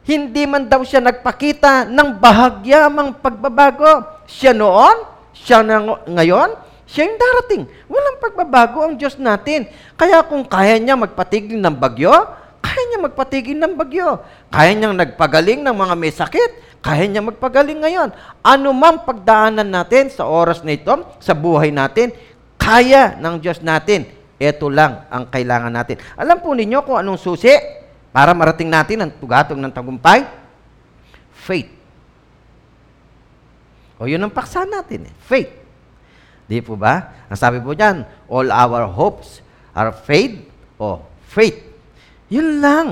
[0.00, 4.02] hindi man daw siya nagpakita ng bahagyamang pagbabago.
[4.26, 5.06] Siya noon,
[5.36, 6.56] siya na ngayon,
[6.88, 7.62] siya yung darating.
[7.86, 9.68] Walang pagbabago ang Diyos natin.
[9.94, 12.10] Kaya kung kaya niya magpatigil ng bagyo,
[12.58, 14.20] kaya niya magpatigil ng bagyo.
[14.50, 18.08] Kaya niyang nagpagaling ng mga may sakit, kaya niya magpagaling ngayon.
[18.40, 22.12] Ano mang pagdaanan natin sa oras na ito, sa buhay natin,
[22.56, 24.08] kaya ng Diyos natin.
[24.40, 26.00] Ito lang ang kailangan natin.
[26.16, 27.52] Alam po ninyo kung anong susi
[28.08, 30.24] para marating natin ang tugatong ng tagumpay?
[31.36, 31.68] Faith.
[34.00, 35.14] O yun ang paksa natin eh.
[35.20, 35.52] Faith.
[36.48, 37.12] Di po ba?
[37.28, 39.44] Ang sabi po dyan, all our hopes
[39.76, 40.40] are faith
[40.80, 41.60] o faith.
[42.32, 42.88] Yun lang.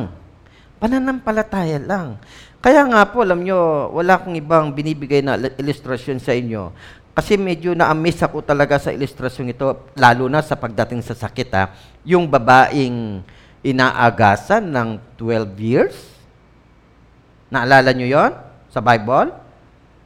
[0.78, 2.20] Pananampalataya lang.
[2.58, 6.74] Kaya nga po, alam nyo, wala akong ibang binibigay na ilustrasyon sa inyo.
[7.14, 11.48] Kasi medyo na-amaze ako talaga sa ilustrasyon ito, lalo na sa pagdating sa sakit.
[11.54, 11.70] Ha.
[12.02, 13.22] Yung babaeng
[13.62, 15.96] inaagasan ng 12 years.
[17.50, 18.32] Naalala nyo yon
[18.70, 19.34] sa Bible?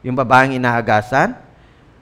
[0.05, 1.37] Yung babaeng inaagasan.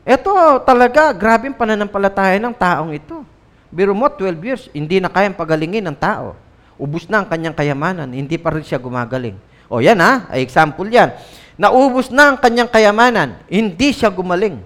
[0.03, 3.23] Ito talaga, grabe ang pananampalataya ng taong ito.
[3.71, 6.35] Biro mo, 12 years, hindi na kayang pagalingin ng tao.
[6.75, 9.37] Ubus na ang kanyang kayamanan, hindi pa rin siya gumagaling.
[9.71, 11.15] O yan ha, ay example yan.
[11.55, 14.59] Naubos na ang kanyang kayamanan, hindi siya gumaling.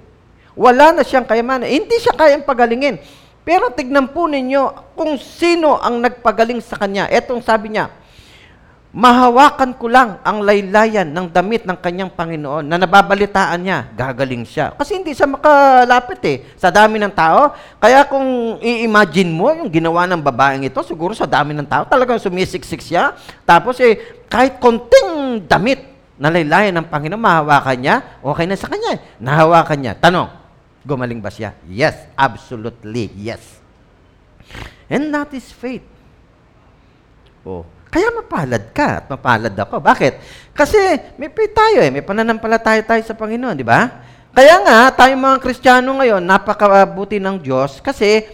[0.58, 2.98] Wala na siyang kayamanan, hindi siya kayang pagalingin.
[3.46, 7.06] Pero tignan po ninyo kung sino ang nagpagaling sa kanya.
[7.06, 7.94] Etong sabi niya,
[8.96, 14.72] mahawakan ko lang ang laylayan ng damit ng kanyang Panginoon na nababalitaan niya, gagaling siya.
[14.72, 17.52] Kasi hindi siya makalapit eh, sa dami ng tao.
[17.76, 22.24] Kaya kung i-imagine mo yung ginawa ng babaeng ito, siguro sa dami ng tao, talagang
[22.24, 23.12] sumisiksik siya.
[23.44, 25.84] Tapos eh, kahit konting damit
[26.16, 29.04] na laylayan ng Panginoon, mahawakan niya, okay na sa kanya.
[29.20, 29.94] Nahawakan niya.
[30.00, 30.32] Tanong,
[30.88, 31.52] gumaling ba siya?
[31.68, 33.60] Yes, absolutely, yes.
[34.88, 35.84] And that is faith.
[37.44, 39.80] Oh, kaya mapalad ka at mapalad ako.
[39.80, 40.20] Bakit?
[40.52, 40.76] Kasi
[41.16, 41.88] may pay tayo eh.
[41.88, 43.88] May pananampalataya tayo sa Panginoon, di ba?
[44.36, 48.28] Kaya nga, tayong mga Kristiyano ngayon, napakabuti ng Diyos kasi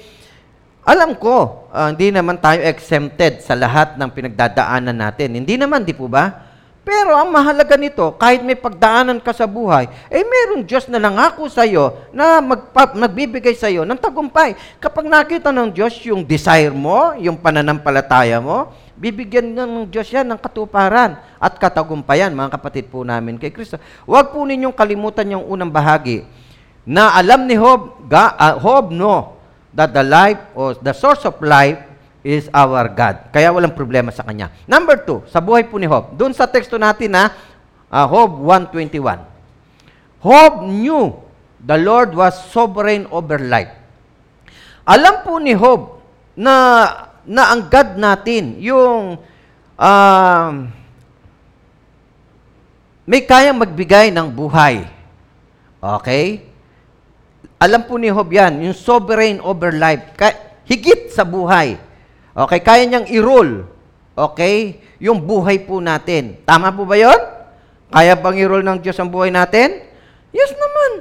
[0.81, 5.37] alam ko, uh, hindi naman tayo exempted sa lahat ng pinagdadaanan natin.
[5.37, 6.49] Hindi naman, di po ba?
[6.81, 11.45] Pero ang mahalaga nito, kahit may pagdaanan ka sa buhay, eh meron Diyos na nangako
[11.45, 14.57] sa iyo na magpa- magbibigay sa iyo ng tagumpay.
[14.81, 20.37] Kapag nakita ng Diyos yung desire mo, yung pananampalataya mo, bibigyan ng Diyos yan ng
[20.37, 23.81] katuparan at katagumpayan, mga kapatid po namin kay Kristo.
[24.05, 26.21] Huwag po ninyong kalimutan yung unang bahagi
[26.85, 29.41] na alam ni Job, ga, uh, Job no,
[29.73, 31.81] that the life or the source of life
[32.21, 33.33] is our God.
[33.33, 34.53] Kaya walang problema sa kanya.
[34.69, 36.13] Number two, sa buhay po ni Job.
[36.13, 37.33] Doon sa teksto natin na
[37.89, 39.01] uh, Job 1.21.
[40.21, 41.17] Job knew
[41.57, 43.73] the Lord was sovereign over life.
[44.85, 45.97] Alam po ni Job
[46.37, 46.53] na
[47.25, 49.17] na ang God natin, yung
[49.77, 50.49] uh,
[53.05, 54.85] may kayang magbigay ng buhay.
[55.81, 56.45] Okay?
[57.61, 60.17] Alam po ni Job yan, yung sovereign over life,
[60.65, 61.77] higit sa buhay.
[62.31, 63.67] Okay, kaya niyang i-rule.
[64.15, 64.81] Okay?
[65.01, 66.39] Yung buhay po natin.
[66.47, 67.19] Tama po ba yon?
[67.91, 69.83] Kaya bang i-rule ng Diyos ang buhay natin?
[70.31, 70.91] Yes naman.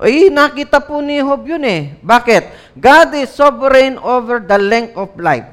[0.00, 1.94] Ay, nakita po ni Job yun eh.
[2.02, 2.59] Bakit?
[2.78, 5.46] God is sovereign over the length of life.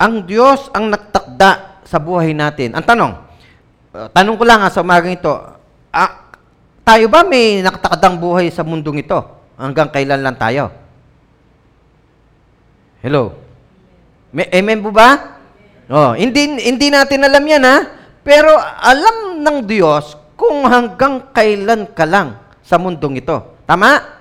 [0.00, 2.74] Ang Diyos ang nagtakda sa buhay natin.
[2.74, 3.12] Ang tanong,
[3.94, 5.30] uh, tanong ko lang ha, sa umagang ito,
[5.94, 6.12] ah,
[6.82, 9.18] tayo ba may nakatakdang buhay sa mundong ito?
[9.54, 10.74] Hanggang kailan lang tayo?
[13.04, 13.38] Hello?
[14.34, 15.38] May, amen po ba?
[15.86, 17.76] Oh, hindi, hindi natin alam yan ha.
[18.24, 23.60] Pero alam ng Diyos kung hanggang kailan ka lang sa mundong ito.
[23.68, 24.13] Tama?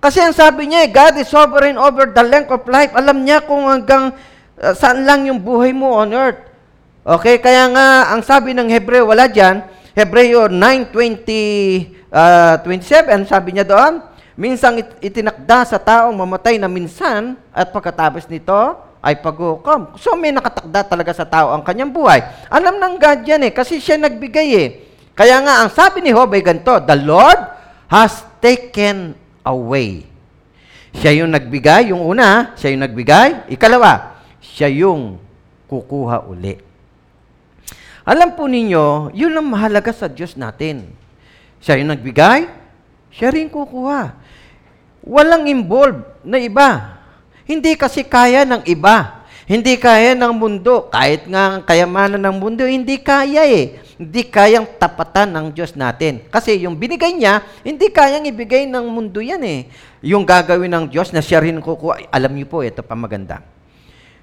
[0.00, 2.96] Kasi ang sabi niya, eh, God is sovereign over the length of life.
[2.96, 4.16] Alam niya kung hanggang
[4.56, 6.40] uh, saan lang yung buhay mo on earth.
[7.04, 9.60] Okay, kaya nga, ang sabi ng Hebreo, wala dyan,
[9.92, 14.10] Hebreo 9.20, uh, 27, sabi niya doon,
[14.40, 18.56] Minsang it- itinakda sa taong mamatay na minsan at pagkatapos nito
[19.04, 20.00] ay paghukom.
[20.00, 22.24] So may nakatakda talaga sa tao ang kanyang buhay.
[22.48, 24.68] Alam ng God yan eh, kasi siya nagbigay eh.
[25.12, 27.36] Kaya nga, ang sabi ni ay ganito, The Lord
[27.92, 30.06] has taken away.
[30.90, 33.52] Siya yung nagbigay, yung una, siya yung nagbigay.
[33.54, 35.22] Ikalawa, siya yung
[35.70, 36.58] kukuha uli.
[38.02, 40.90] Alam po ninyo, yun ang mahalaga sa Diyos natin.
[41.62, 42.48] Siya yung nagbigay,
[43.12, 44.16] siya rin kukuha.
[45.06, 46.98] Walang involved na iba.
[47.46, 49.19] Hindi kasi kaya ng iba.
[49.50, 50.86] Hindi kaya ng mundo.
[50.94, 56.24] Kahit nga ang kayamanan ng mundo, hindi kaya eh hindi kayang tapatan ng Diyos natin.
[56.32, 59.68] Kasi yung binigay niya, hindi kayang ibigay ng mundo yan eh.
[60.00, 63.44] Yung gagawin ng Diyos na siya rin kukuha, alam niyo po, ito pa maganda.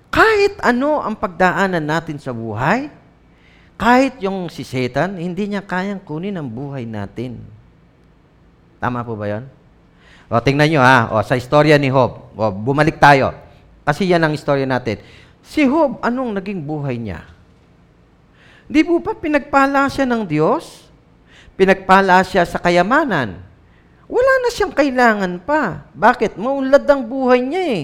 [0.10, 2.90] Kahit ano ang pagdaanan natin sa buhay,
[3.78, 7.38] kahit yung si Satan, hindi niya kayang kunin ang buhay natin.
[8.82, 9.46] Tama po ba yun?
[10.26, 11.14] O, tingnan nyo ha.
[11.14, 12.34] O, sa istorya ni Job.
[12.34, 13.30] O, bumalik tayo.
[13.88, 15.00] Kasi yan ang istorya natin.
[15.40, 17.24] Si Job, anong naging buhay niya?
[18.68, 20.92] Di po pa pinagpala siya ng Diyos?
[21.56, 23.40] Pinagpala siya sa kayamanan.
[24.12, 25.88] Wala na siyang kailangan pa.
[25.96, 26.36] Bakit?
[26.36, 27.84] Maunlad ang buhay niya eh.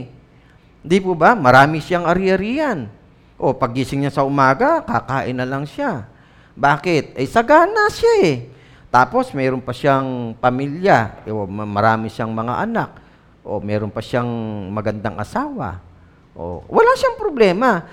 [0.83, 1.39] Di po ba?
[1.39, 2.91] Marami siyang ari-arian.
[3.39, 6.03] O pagising niya sa umaga, kakain na lang siya.
[6.51, 7.15] Bakit?
[7.15, 8.35] Eh sagana siya eh.
[8.91, 11.23] Tapos mayroon pa siyang pamilya.
[11.47, 12.89] Ma- marami siyang mga anak.
[13.39, 14.27] O mayroon pa siyang
[14.67, 15.92] magandang asawa.
[16.33, 17.85] O, wala siyang problema.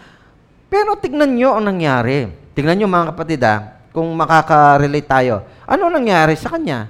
[0.70, 2.31] Pero tignan nyo ang nangyari.
[2.57, 5.42] Tignan nyo mga kapatid ah, kung makaka-relate tayo.
[5.66, 6.88] Ano nangyari sa kanya?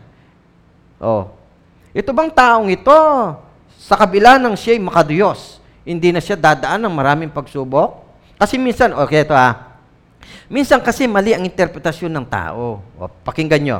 [1.01, 1.33] Oh.
[1.91, 2.99] Ito bang taong ito,
[3.81, 8.07] sa kabila ng siya'y makadiyos, hindi na siya dadaan ng maraming pagsubok?
[8.39, 9.81] Kasi minsan, okay ito ah,
[10.47, 12.85] minsan kasi mali ang interpretasyon ng tao.
[13.01, 13.79] O, pakinggan nyo.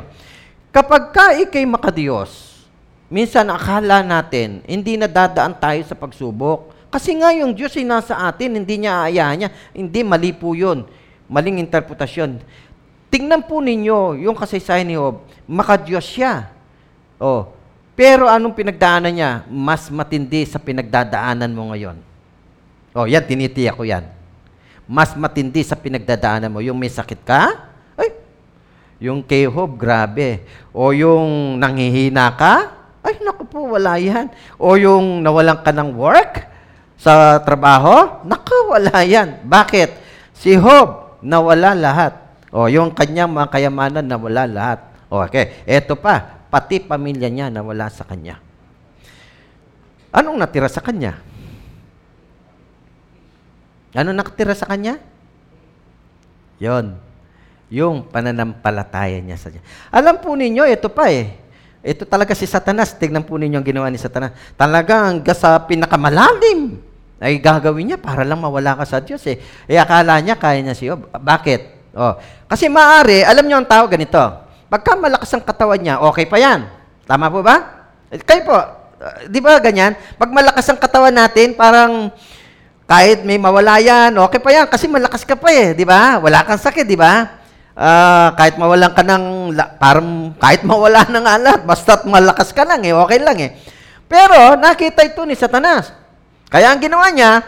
[0.73, 2.65] Kapag ka ikay makadiyos,
[3.07, 6.73] minsan akala natin, hindi na dadaan tayo sa pagsubok.
[6.91, 9.49] Kasi nga yung Diyos ay nasa atin, hindi niya aayahan niya.
[9.71, 10.83] Hindi, mali po yun.
[11.31, 12.43] Maling interpretasyon.
[13.07, 16.51] Tingnan po ninyo yung kasaysayan ni Job, makadiyos siya.
[17.15, 17.55] Oh.
[17.95, 19.31] Pero anong pinagdaanan niya?
[19.47, 21.95] Mas matindi sa pinagdadaanan mo ngayon.
[22.91, 24.03] Oh, yan, tinitiyak ko yan.
[24.83, 26.59] Mas matindi sa pinagdadaanan mo.
[26.59, 28.11] Yung may sakit ka, ay,
[28.99, 30.43] yung kay Job, grabe.
[30.75, 34.27] O yung nanghihina ka, ay, naku po, wala yan.
[34.59, 36.50] O yung nawalan ka ng work
[37.01, 39.41] sa trabaho, naku, wala yan.
[39.41, 39.89] Bakit?
[40.37, 42.13] Si Job, nawala lahat.
[42.53, 44.79] O, yung kanyang mga kayamanan, nawala lahat.
[45.09, 48.37] Okay, eto pa, pati pamilya niya nawala sa kanya.
[50.13, 51.17] Anong natira sa kanya?
[53.97, 55.01] Ano nakatira sa kanya?
[56.61, 56.95] Yon.
[57.73, 59.65] Yung pananampalataya niya sa Diyos.
[59.89, 61.33] Alam po ninyo, ito pa eh.
[61.81, 62.93] Ito talaga si Satanas.
[62.93, 64.37] Tignan po ninyo ang ginawa ni Satanas.
[64.53, 66.90] Talagang sa pinakamalalim
[67.21, 69.37] ay gagawin niya para lang mawala ka sa Diyos eh.
[69.69, 70.97] Eh akala niya kaya niya siya.
[70.97, 71.93] Bakit?
[71.93, 72.17] Oh.
[72.49, 74.17] Kasi maari, alam niyo ang tao ganito.
[74.65, 76.65] Pagka malakas ang katawan niya, okay pa yan.
[77.05, 77.85] Tama po ba?
[78.09, 79.93] Eh, Kayo po, uh, di ba ganyan?
[80.17, 82.09] Pag malakas ang katawan natin, parang
[82.89, 86.17] kahit may mawala yan, okay pa yan kasi malakas ka pa eh, di ba?
[86.19, 87.39] Wala kang sakit, di ba?
[87.71, 92.91] Ah, kahit mawalan ka ng, parang kahit mawala ng alat, basta't malakas ka lang eh,
[92.91, 93.55] okay lang eh.
[94.11, 96.00] Pero nakita ito ni Satanas.
[96.51, 97.39] Kaya ang ginawa niya,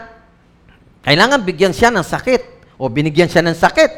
[1.04, 2.42] kailangan bigyan siya ng sakit
[2.80, 3.92] o binigyan siya ng sakit.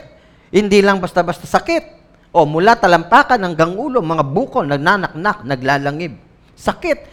[0.51, 1.95] Hindi lang basta-basta sakit.
[2.35, 6.19] O mula talampakan hanggang ulo, mga bukol, nagnanaknak, naglalangib.
[6.59, 7.07] Sakit.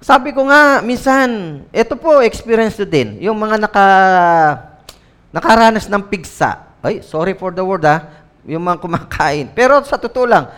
[0.00, 3.20] Sabi ko nga, minsan, ito po, experience ko din.
[3.20, 3.86] Yung mga naka,
[5.28, 6.72] nakaranas ng pigsa.
[6.80, 8.26] Ay, sorry for the word ha.
[8.48, 9.46] Yung mga kumakain.
[9.52, 10.48] Pero sa totoo lang,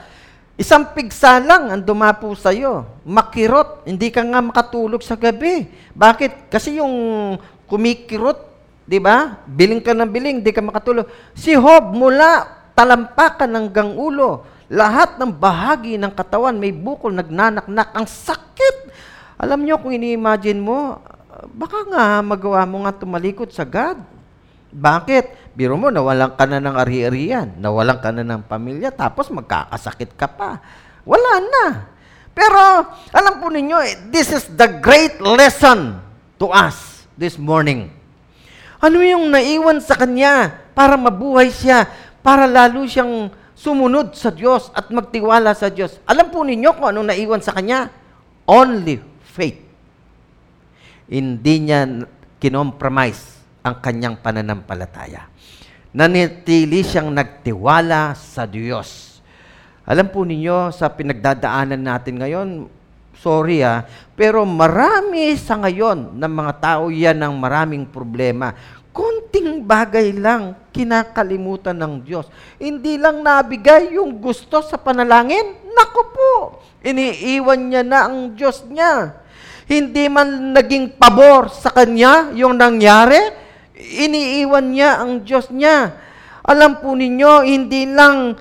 [0.59, 2.83] isang pigsa lang ang dumapo sa'yo.
[3.07, 3.87] Makirot.
[3.87, 5.71] Hindi ka nga makatulog sa gabi.
[5.95, 6.51] Bakit?
[6.51, 6.93] Kasi yung
[7.71, 8.43] kumikirot,
[8.83, 9.39] di ba?
[9.47, 11.07] Biling ka ng biling, di ka makatulog.
[11.39, 17.95] Si Job, mula talampakan hanggang ulo, lahat ng bahagi ng katawan may bukol, nagnanaknak.
[17.95, 18.91] Ang sakit!
[19.39, 20.99] Alam nyo, kung ini-imagine mo,
[21.55, 24.18] baka nga magawa mo nga tumalikod sa God.
[24.69, 25.57] Bakit?
[25.57, 30.29] Biro mo, nawalan ka na ng ari-arian, nawalan ka na ng pamilya, tapos magkakasakit ka
[30.31, 30.61] pa.
[31.03, 31.67] Wala na.
[32.37, 35.99] Pero, alam po ninyo, eh, this is the great lesson
[36.39, 37.91] to us this morning.
[38.79, 41.91] Ano yung naiwan sa kanya para mabuhay siya,
[42.23, 45.99] para lalo siyang sumunod sa Diyos at magtiwala sa Diyos?
[46.07, 47.91] Alam po ninyo kung anong naiwan sa kanya?
[48.47, 49.03] Only
[49.35, 49.59] faith.
[51.11, 52.07] Hindi niya
[52.39, 53.38] kinompromise
[53.69, 55.29] ang kanyang pananampalataya.
[55.93, 59.21] Nanitili siyang nagtiwala sa Diyos.
[59.89, 62.49] Alam po ninyo, sa pinagdadaanan natin ngayon,
[63.17, 68.53] sorry ah, pero marami sa ngayon ng mga tao yan ng maraming problema.
[68.93, 72.27] Konting bagay lang kinakalimutan ng Diyos.
[72.59, 75.55] Hindi lang nabigay yung gusto sa panalangin.
[75.71, 76.33] Naku po,
[76.83, 79.23] iniiwan niya na ang Diyos niya.
[79.71, 83.38] Hindi man naging pabor sa kanya yung nangyari,
[83.79, 85.95] iniiwan niya ang Diyos niya.
[86.43, 88.35] Alam po ninyo, hindi lang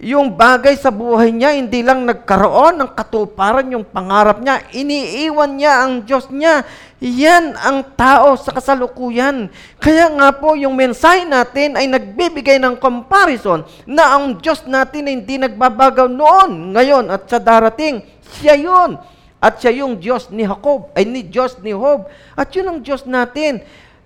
[0.00, 5.84] yung bagay sa buhay niya, hindi lang nagkaroon ng katuparan yung pangarap niya, iniiwan niya
[5.84, 6.64] ang Diyos niya.
[7.04, 9.52] Yan ang tao sa kasalukuyan.
[9.76, 15.20] Kaya nga po, yung mensahe natin ay nagbibigay ng comparison na ang Diyos natin ay
[15.20, 18.00] hindi nagbabagaw noon, ngayon at sa darating.
[18.40, 18.96] Siya yun.
[19.40, 22.08] At siya yung Diyos ni Jacob, ay ni Diyos ni Job.
[22.36, 23.64] At yun ang Diyos natin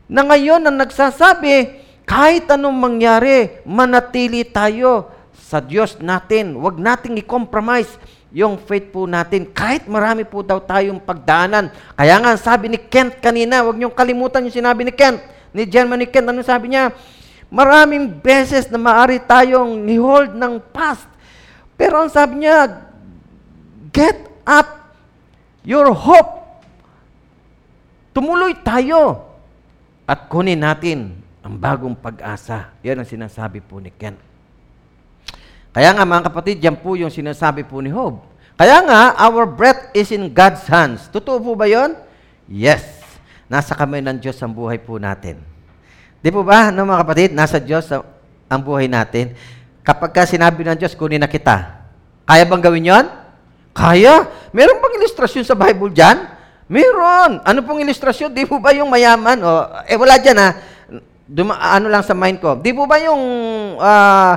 [0.08, 6.56] na ngayon ang nagsasabi, kahit anong mangyari, manatili tayo sa Diyos natin.
[6.60, 7.88] Huwag nating i-compromise
[8.34, 9.48] yung faith po natin.
[9.48, 11.72] Kahit marami po daw tayong pagdaanan.
[11.96, 15.22] Kaya nga, sabi ni Kent kanina, huwag niyong kalimutan yung sinabi ni Kent,
[15.56, 16.28] ni Germany Kent.
[16.28, 16.92] Ano sabi niya?
[17.48, 21.06] Maraming beses na maari tayong ni-hold ng past.
[21.78, 22.84] Pero ang sabi niya,
[23.94, 24.92] get up
[25.64, 26.44] your hope.
[28.12, 29.33] Tumuloy tayo
[30.04, 32.72] at kunin natin ang bagong pag-asa.
[32.80, 34.16] Yan ang sinasabi po ni Ken.
[35.74, 38.22] Kaya nga mga kapatid, yan po yung sinasabi po ni Job.
[38.54, 41.10] Kaya nga, our breath is in God's hands.
[41.10, 41.98] Totoo po ba yon?
[42.46, 43.02] Yes.
[43.50, 45.42] Nasa kamay ng Diyos ang buhay po natin.
[46.22, 47.90] Di po ba, no, mga kapatid, nasa Diyos
[48.46, 49.34] ang buhay natin.
[49.82, 51.82] Kapag ka sinabi ng Diyos, kunin na kita.
[52.24, 53.06] Kaya bang gawin yon?
[53.74, 54.30] Kaya.
[54.54, 56.33] Meron bang ilustrasyon sa Bible dyan?
[56.74, 57.38] Meron.
[57.46, 58.34] Ano pong ilustrasyon?
[58.34, 59.38] Di po ba yung mayaman?
[59.46, 59.50] O,
[59.86, 60.58] eh, wala dyan ha.
[61.22, 62.58] Duma, ano lang sa mind ko.
[62.58, 63.22] Di po ba yung
[63.78, 64.34] ah,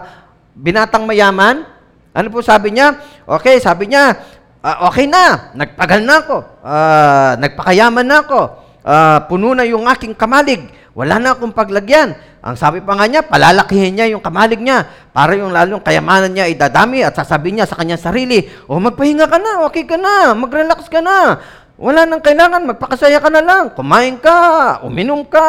[0.53, 1.65] binatang mayaman?
[2.13, 2.93] Ano po sabi niya?
[3.25, 4.21] Okay, sabi niya,
[4.61, 5.49] ah, okay na.
[5.57, 6.37] Nagpagal na ako.
[6.61, 8.41] Ah, nagpakayaman na ako.
[8.85, 10.61] Ah, puno na yung aking kamalig.
[10.93, 12.13] Wala na akong paglagyan.
[12.45, 16.53] Ang sabi pa nga niya, palalakihin niya yung kamalig niya para yung lalong kayamanan niya
[16.53, 20.85] idadami at sasabihin niya sa kanyang sarili, o magpahinga ka na, okay ka na, mag-relax
[20.85, 21.41] ka na.
[21.77, 23.69] Wala nang kailangan, magpakasaya ka na lang.
[23.77, 25.45] Kumain ka, uminom ka,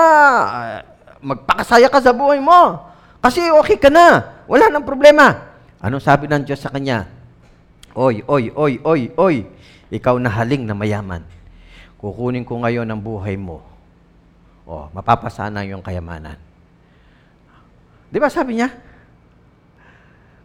[1.24, 2.84] magpakasaya ka sa buhay mo.
[3.24, 5.48] Kasi okay ka na, wala nang problema.
[5.80, 7.08] Ano sabi ng Diyos sa kanya?
[7.96, 9.36] Oy, oy, oy, oy, oy,
[9.88, 11.24] ikaw na haling na mayaman.
[11.98, 13.64] Kukunin ko ngayon ang buhay mo.
[14.68, 16.36] O, mapapasana yung kayamanan.
[18.12, 18.68] Di ba sabi niya?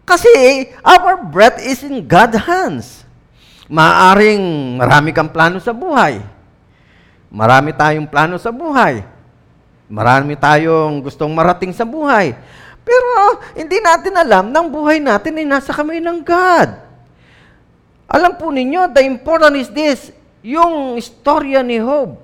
[0.08, 0.32] Kasi
[0.84, 3.04] our breath is in God's hands.
[3.72, 6.20] Maaring marami kang plano sa buhay.
[7.34, 9.02] Marami tayong plano sa buhay.
[9.88, 12.36] Marami tayong gustong marating sa buhay.
[12.84, 16.70] Pero hindi natin alam na ang buhay natin ay nasa kamay ng God.
[18.12, 20.12] Alam po ninyo, the important is this,
[20.44, 22.20] yung istorya ni Job,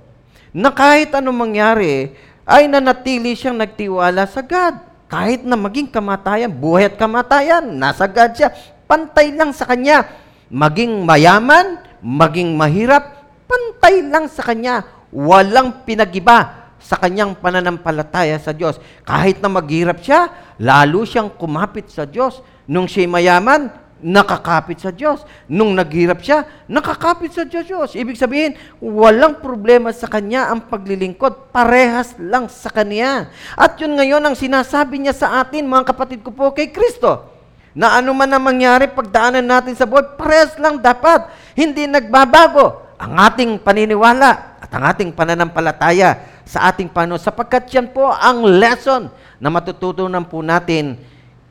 [0.52, 4.86] na kahit anong mangyari, ay nanatili siyang nagtiwala sa God.
[5.10, 8.54] Kahit na maging kamatayan, buhay at kamatayan, nasa God siya.
[8.86, 10.06] Pantay lang sa Kanya.
[10.50, 14.82] Maging mayaman, maging mahirap, pantay lang sa Kanya.
[15.10, 18.80] Walang pinagiba sa kanyang pananampalataya sa Diyos.
[19.04, 22.40] Kahit na maghirap siya, lalo siyang kumapit sa Diyos.
[22.66, 25.28] Nung siya mayaman, nakakapit sa Diyos.
[25.52, 27.94] Nung naghirap siya, nakakapit sa Diyos.
[27.94, 31.52] Ibig sabihin, walang problema sa kanya ang paglilingkod.
[31.52, 33.30] Parehas lang sa kanya.
[33.60, 37.39] At yun ngayon ang sinasabi niya sa atin, mga kapatid ko po, kay Kristo.
[37.80, 41.32] Na ano man ang mangyari, pagdaanan natin sa buhay, parehas lang dapat.
[41.56, 48.12] Hindi nagbabago ang ating paniniwala at ang ating pananampalataya sa ating Panginoon sapagkat yan po
[48.12, 49.08] ang lesson
[49.40, 51.00] na matututunan po natin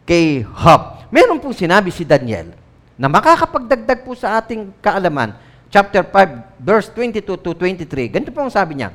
[0.04, 1.00] kay Job.
[1.08, 2.52] Meron pong sinabi si Daniel
[3.00, 5.32] na makakapagdagdag po sa ating kaalaman.
[5.72, 8.12] Chapter 5, verse 22 to 23.
[8.12, 8.92] Ganito po ang sabi niya.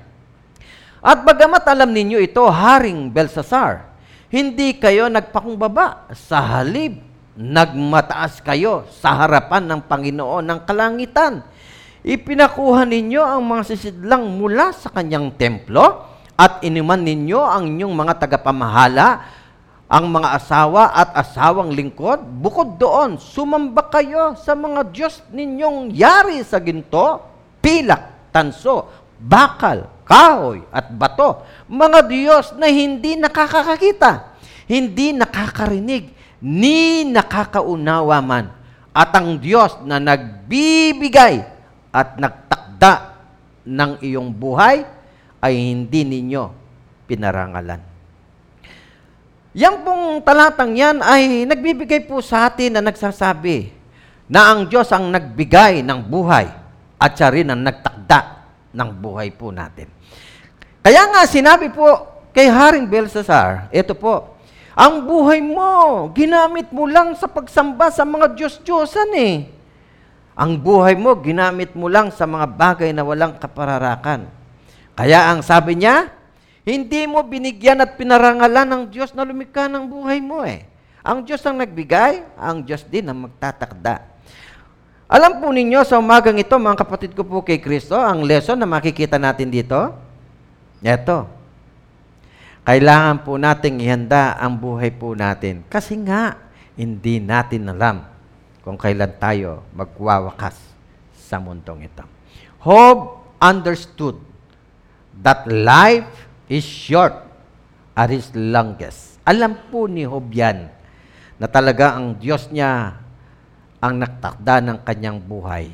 [1.01, 3.89] At bagamat alam ninyo ito, Haring Belsasar,
[4.29, 7.12] hindi kayo nagpakumbaba sa halib.
[7.33, 11.41] Nagmataas kayo sa harapan ng Panginoon ng kalangitan.
[12.05, 18.13] Ipinakuha ninyo ang mga sisidlang mula sa kanyang templo at inuman ninyo ang inyong mga
[18.21, 19.09] tagapamahala,
[19.89, 22.21] ang mga asawa at asawang lingkod.
[22.21, 27.17] Bukod doon, sumamba kayo sa mga Diyos ninyong yari sa ginto,
[27.65, 31.41] pilak, tanso, bakal, kahoy at bato.
[31.65, 34.37] Mga Diyos na hindi nakakakita,
[34.69, 38.51] hindi nakakarinig, ni nakakaunawa man.
[38.91, 41.41] At ang Diyos na nagbibigay
[41.89, 43.15] at nagtakda
[43.63, 44.83] ng iyong buhay
[45.39, 46.43] ay hindi ninyo
[47.07, 47.81] pinarangalan.
[49.53, 53.71] Yang pong talatang yan ay nagbibigay po sa atin na nagsasabi
[54.27, 56.49] na ang Diyos ang nagbigay ng buhay
[56.97, 58.19] at siya rin ang nagtakda
[58.73, 59.89] ng buhay po natin.
[60.81, 61.85] Kaya nga sinabi po
[62.33, 64.32] kay Haring Belsasar, ito po,
[64.73, 69.35] ang buhay mo, ginamit mo lang sa pagsamba sa mga Diyos-Diyosan eh.
[70.33, 74.25] Ang buhay mo, ginamit mo lang sa mga bagay na walang kapararakan.
[74.97, 76.09] Kaya ang sabi niya,
[76.65, 80.65] hindi mo binigyan at pinarangalan ng Diyos na lumikha ng buhay mo eh.
[81.05, 84.09] Ang Diyos ang nagbigay, ang Diyos din ang magtatakda.
[85.05, 88.65] Alam po ninyo sa umagang ito, mga kapatid ko po kay Kristo, ang lesson na
[88.65, 89.93] makikita natin dito,
[90.81, 91.42] eto,
[92.63, 95.67] kailangan po nating ihanda ang buhay po natin.
[95.67, 96.39] Kasi nga,
[96.79, 98.07] hindi natin alam
[98.63, 100.55] kung kailan tayo magwawakas
[101.13, 102.03] sa mundong ito.
[102.63, 104.15] Job understood
[105.19, 106.07] that life
[106.47, 107.13] is short
[107.93, 109.19] at his longest.
[109.27, 110.71] Alam po ni Job yan
[111.35, 112.95] na talaga ang Diyos niya
[113.83, 115.67] ang nagtakda ng kanyang buhay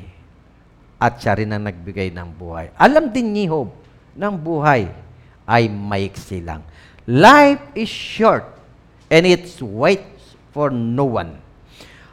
[0.98, 2.74] at siya rin ang nagbigay ng buhay.
[2.74, 3.70] Alam din ni Job
[4.18, 4.90] ng buhay
[5.50, 6.62] ay maiksi lang.
[7.10, 8.46] Life is short
[9.10, 11.42] and it waits for no one.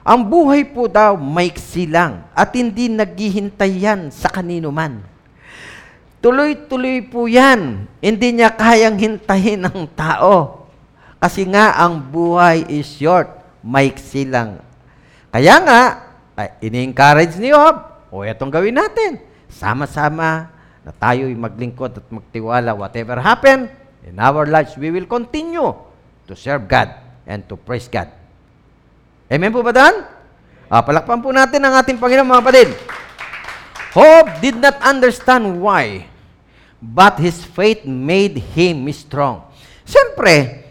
[0.01, 5.05] Ang buhay po daw maiksi lang at hindi naghihintay yan sa kanino man.
[6.17, 7.85] Tuloy-tuloy po yan.
[8.01, 10.65] Hindi niya kayang hintayin ng tao.
[11.21, 13.29] Kasi nga, ang buhay is short.
[13.61, 14.63] Maiksi lang.
[15.29, 15.81] Kaya nga,
[16.57, 19.21] ini-encourage ni Job, o etong gawin natin.
[19.51, 20.56] Sama-sama
[20.87, 22.71] na tayo'y maglingkod at magtiwala.
[22.71, 23.67] Whatever happen,
[24.07, 25.75] in our lives, we will continue
[26.23, 26.95] to serve God
[27.27, 28.07] and to praise God.
[29.27, 30.07] Amen po ba doon?
[30.71, 32.69] Ah, palakpan po natin ang ating Panginoon mga kapatid.
[33.91, 36.07] Job did not understand why,
[36.79, 39.43] but his faith made him strong.
[39.83, 40.66] Siyempre,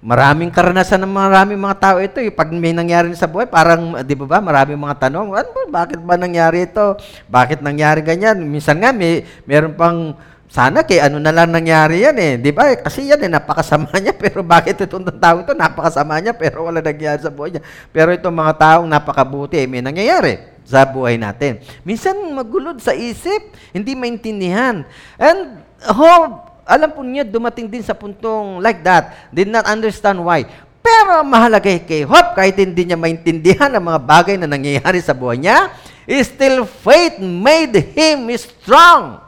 [0.00, 2.18] maraming karanasan ng maraming mga tao ito.
[2.18, 2.32] Eh.
[2.32, 6.00] Pag may nangyari sa buhay, parang, di ba ba, maraming mga tanong, ano ba, bakit
[6.00, 6.96] ba nangyari ito?
[7.28, 8.40] Bakit nangyari ganyan?
[8.40, 10.16] Minsan nga, may, meron pang,
[10.50, 12.34] sana kay ano na lang nangyari yan eh.
[12.34, 12.74] Di ba?
[12.74, 14.10] Kasi yan eh, napakasama niya.
[14.22, 17.62] Pero bakit itong tao ito, napakasama niya, pero wala nangyari sa buhay niya.
[17.94, 21.62] Pero itong mga taong napakabuti, eh, may nangyayari sa buhay natin.
[21.86, 24.82] Minsan magulod sa isip, hindi maintindihan.
[25.22, 29.28] And hope, alam po niya, dumating din sa puntong like that.
[29.34, 30.46] Did not understand why.
[30.80, 35.42] Pero mahalaga kay Hope, kahit hindi niya maintindihan ang mga bagay na nangyayari sa buhay
[35.42, 35.74] niya,
[36.22, 39.20] still faith made him strong.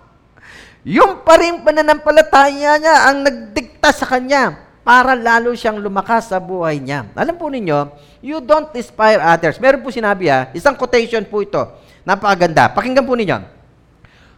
[0.83, 6.83] Yung pa rin pananampalataya niya ang nagdikta sa kanya para lalo siyang lumakas sa buhay
[6.83, 7.07] niya.
[7.15, 9.63] Alam po ninyo, you don't inspire others.
[9.63, 11.63] Meron po sinabi ha, isang quotation po ito.
[12.03, 12.75] Napakaganda.
[12.75, 13.62] Pakinggan po ninyo.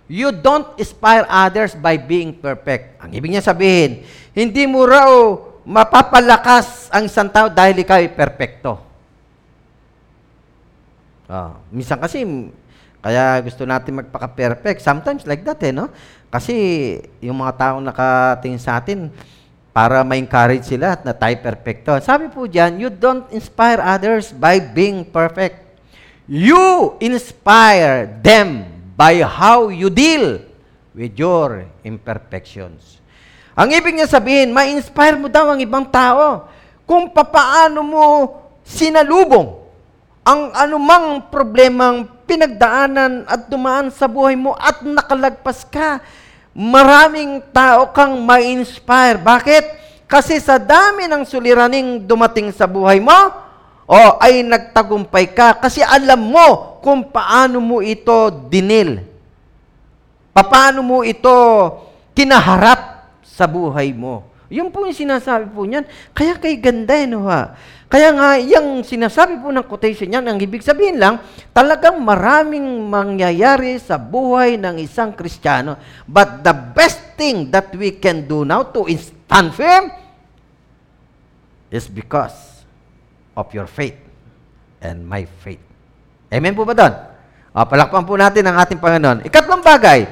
[0.05, 3.01] You don't inspire others by being perfect.
[3.01, 4.05] Ang ibig niya sabihin,
[4.37, 5.09] hindi mo raw
[5.65, 8.77] mapapalakas ang isang tao dahil ikaw ay perfecto.
[11.25, 12.21] Ah, minsan kasi
[13.01, 14.85] kaya gusto natin magpaka-perfect.
[14.85, 15.89] Sometimes like that eh, no?
[16.29, 16.55] Kasi
[17.25, 19.09] yung mga taong nakatingin sa atin,
[19.75, 21.99] para ma-encourage sila na tayo perfecto.
[21.99, 25.59] Sabi po diyan, you don't inspire others by being perfect.
[26.31, 30.43] You inspire them by how you deal
[30.95, 33.03] with your imperfections.
[33.55, 36.51] Ang ibig niya sabihin, ma-inspire mo daw ang ibang tao
[36.87, 38.07] kung papaano mo
[38.67, 39.63] sinalubong
[40.25, 46.01] ang anumang problemang pinagdaanan at dumaan sa buhay mo at nakalagpas ka.
[46.57, 49.21] Maraming tao kang ma-inspire.
[49.21, 49.85] Bakit?
[50.09, 53.45] Kasi sa dami ng suliraning dumating sa buhay mo,
[53.85, 59.01] o ay nagtagumpay ka kasi alam mo kung paano mo ito dinil.
[60.37, 61.33] Paano mo ito
[62.13, 64.29] kinaharap sa buhay mo.
[64.53, 65.89] Yun po yung sinasabi po niyan.
[66.13, 67.57] Kaya kay ganda eh, no ha?
[67.89, 71.25] Kaya nga, yung sinasabi po ng quotation niyan, ang ibig sabihin lang,
[71.57, 75.81] talagang maraming mangyayari sa buhay ng isang Kristiyano.
[76.05, 79.89] But the best thing that we can do now to stand firm
[81.73, 82.67] is because
[83.33, 83.97] of your faith
[84.85, 85.74] and my faith.
[86.35, 86.95] Amen po ba doon?
[87.55, 89.23] O, palakpan po natin ang ating Panginoon.
[89.23, 90.11] Ikatlong bagay,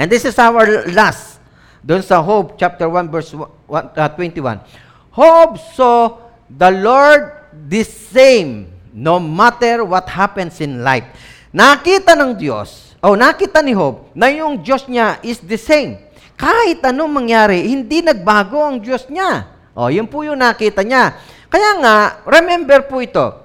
[0.00, 1.36] and this is our last,
[1.84, 4.64] doon sa Hope chapter 1 verse 1, uh, 21.
[5.12, 6.16] Hope saw
[6.48, 11.04] the Lord the same no matter what happens in life.
[11.52, 16.00] Nakita ng Diyos, o nakita ni Hope, na yung Diyos niya is the same.
[16.40, 19.44] Kahit anong mangyari, hindi nagbago ang Diyos niya.
[19.76, 21.20] O, yun po yung nakita niya.
[21.52, 23.43] Kaya nga, remember po ito.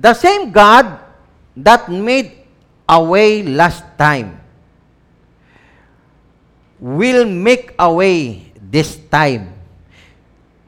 [0.00, 1.00] The same God
[1.56, 2.32] that made
[2.88, 4.40] a way last time
[6.82, 9.54] will make a way this time.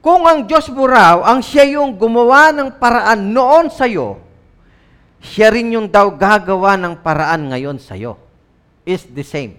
[0.04, 4.20] Kung ang Diyos mo raw, ang siya yung gumawa ng paraan noon sa'yo,
[5.24, 8.20] siya rin yung daw gagawa ng paraan ngayon sa'yo.
[8.84, 9.56] Is the same.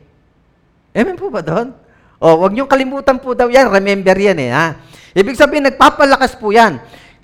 [0.93, 1.73] Amen po ba doon?
[2.21, 3.73] O, wag niyong kalimutan po daw yan.
[3.73, 4.77] Remember yan eh, ha?
[5.17, 6.77] Ibig sabihin, nagpapalakas po yan.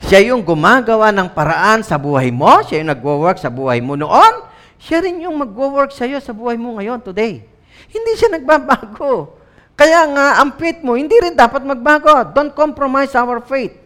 [0.07, 2.61] Siya yung gumagawa ng paraan sa buhay mo.
[2.65, 4.49] Siya yung nagwo-work sa buhay mo noon.
[4.81, 7.45] Siya rin yung magwo-work sa'yo sa buhay mo ngayon, today.
[7.91, 9.37] Hindi siya nagbabago.
[9.77, 12.33] Kaya nga, ang faith mo, hindi rin dapat magbago.
[12.33, 13.77] Don't compromise our faith.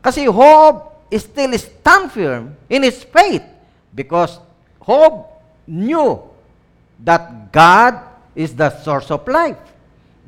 [0.00, 3.44] Kasi hope is still stand firm in his faith
[3.92, 4.38] because
[4.80, 5.28] hope
[5.66, 6.24] knew
[7.02, 8.00] that God
[8.32, 9.58] is the source of life.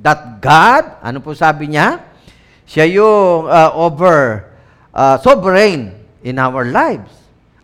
[0.03, 2.03] That God, ano po sabi niya?
[2.67, 4.51] Siya yung uh, over,
[4.93, 7.11] uh, sovereign in our lives.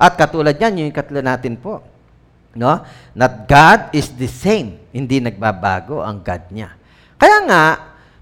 [0.00, 1.84] At katulad niyan, yung katulad natin po.
[2.58, 2.82] No?
[3.14, 4.80] That God is the same.
[4.90, 6.74] Hindi nagbabago ang God niya.
[7.18, 7.62] Kaya nga,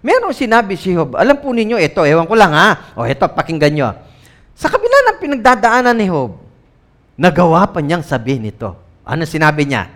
[0.06, 2.94] Merong sinabi si Job, alam po ninyo, ito, ewan ko lang ha.
[2.94, 3.90] O ito, pakinggan nyo.
[4.54, 6.38] Sa kabila ng pinagdadaanan ni Job,
[7.18, 8.70] nagawa pa niyang sabihin ito.
[9.02, 9.90] Ano sinabi niya?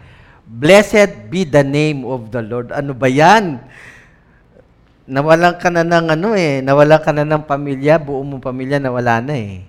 [0.50, 2.74] Blessed be the name of the Lord.
[2.74, 3.62] Ano ba yan?
[5.08, 9.24] Nawalan ka na ng ano eh, nawalan ka na ng pamilya, buo mong pamilya nawala
[9.24, 9.64] na eh.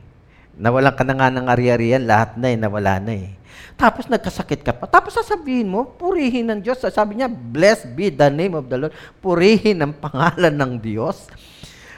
[0.60, 3.32] Nawalan ka na nga ng ari-arian, lahat na eh, nawala na eh.
[3.80, 4.86] Tapos nagkasakit ka pa.
[4.86, 6.84] Tapos sasabihin mo, purihin ng Diyos.
[6.92, 8.94] Sabi niya, blessed be the name of the Lord.
[9.24, 11.26] Purihin ang pangalan ng Diyos.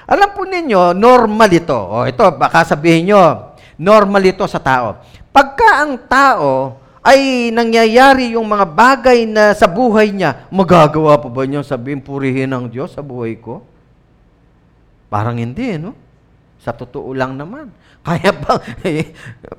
[0.07, 1.75] Alam po ninyo, normal ito.
[1.75, 5.03] O ito, baka sabihin nyo, normal ito sa tao.
[5.34, 11.43] Pagka ang tao ay nangyayari yung mga bagay na sa buhay niya, magagawa pa ba
[11.43, 13.60] niya sabihin, purihin ng Diyos sa buhay ko?
[15.12, 15.93] Parang hindi, no?
[16.64, 17.68] Sa totoo lang naman.
[18.08, 19.12] Kaya bang eh,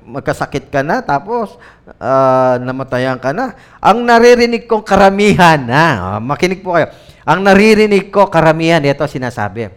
[0.05, 1.57] magkasakit ka na tapos
[2.01, 3.53] ah, namatayan ka na?
[3.77, 6.17] Ang naririnig kong karamihan, ha?
[6.17, 6.89] makinig po kayo.
[7.25, 9.69] Ang naririnig ko karamihan, ito sinasabi.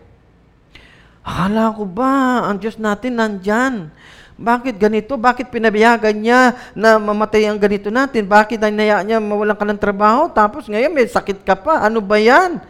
[1.21, 3.93] Akala ko ba, ang Diyos natin nandyan?
[4.39, 5.19] Bakit ganito?
[5.19, 8.23] Bakit pinabiyagan niya na mamatay ang ganito natin?
[8.23, 10.31] Bakit naya niya mawalan ka ng trabaho?
[10.31, 11.83] Tapos ngayon may sakit ka pa.
[11.83, 12.63] Ano ba yan?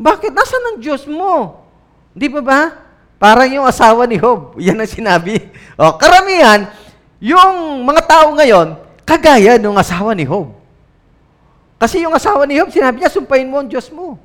[0.00, 0.32] Bakit?
[0.32, 1.60] Nasaan ang Diyos mo?
[2.16, 2.60] Di ba ba?
[3.20, 4.56] Parang yung asawa ni Job.
[4.66, 5.38] Yan ang sinabi.
[5.76, 6.66] O, karamihan,
[7.20, 10.56] yung mga tao ngayon, kagaya ng asawa ni Job.
[11.76, 14.16] Kasi yung asawa ni Job, sinabi niya, sumpahin mo ang Diyos mo.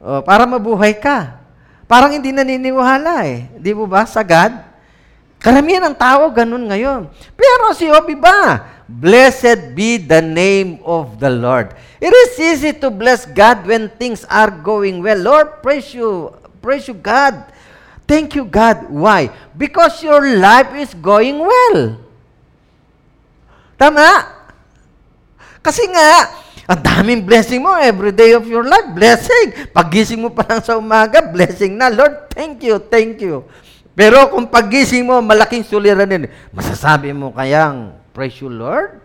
[0.00, 1.41] O, para mabuhay ka.
[1.92, 3.52] Parang hindi naniniwala eh.
[3.60, 4.08] Di mo ba?
[4.08, 4.64] Sa God.
[5.36, 7.04] Karamihan ng tao ganun ngayon.
[7.36, 8.64] Pero si Job iba.
[8.88, 11.76] Blessed be the name of the Lord.
[12.00, 15.20] It is easy to bless God when things are going well.
[15.20, 16.32] Lord, praise you.
[16.64, 17.52] Praise you, God.
[18.08, 18.88] Thank you, God.
[18.88, 19.28] Why?
[19.52, 22.00] Because your life is going well.
[23.76, 24.41] Tama?
[25.62, 28.90] Kasi nga, ang daming blessing mo every day of your life.
[28.94, 29.70] Blessing.
[29.70, 31.90] Pagising mo pa lang sa umaga, blessing na.
[31.90, 33.46] Lord, thank you, thank you.
[33.94, 38.98] Pero kung pagising mo, malaking suliranin, masasabi mo kayang, praise you, Lord?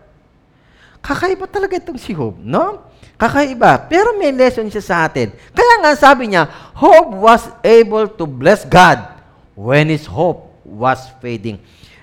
[0.98, 2.90] Kakaiba talaga itong si Job, no?
[3.18, 3.86] Kakaiba.
[3.86, 5.30] Pero may lesson siya sa atin.
[5.54, 9.02] Kaya nga sabi niya, Job was able to bless God
[9.54, 11.58] when his hope was fading.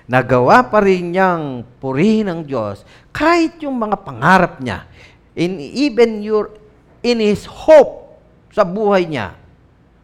[0.06, 4.86] Nagawa pa rin niyang purihin ang Diyos kahit yung mga pangarap niya.
[5.34, 6.54] In, even your,
[7.02, 8.06] in his hope
[8.54, 9.34] sa buhay niya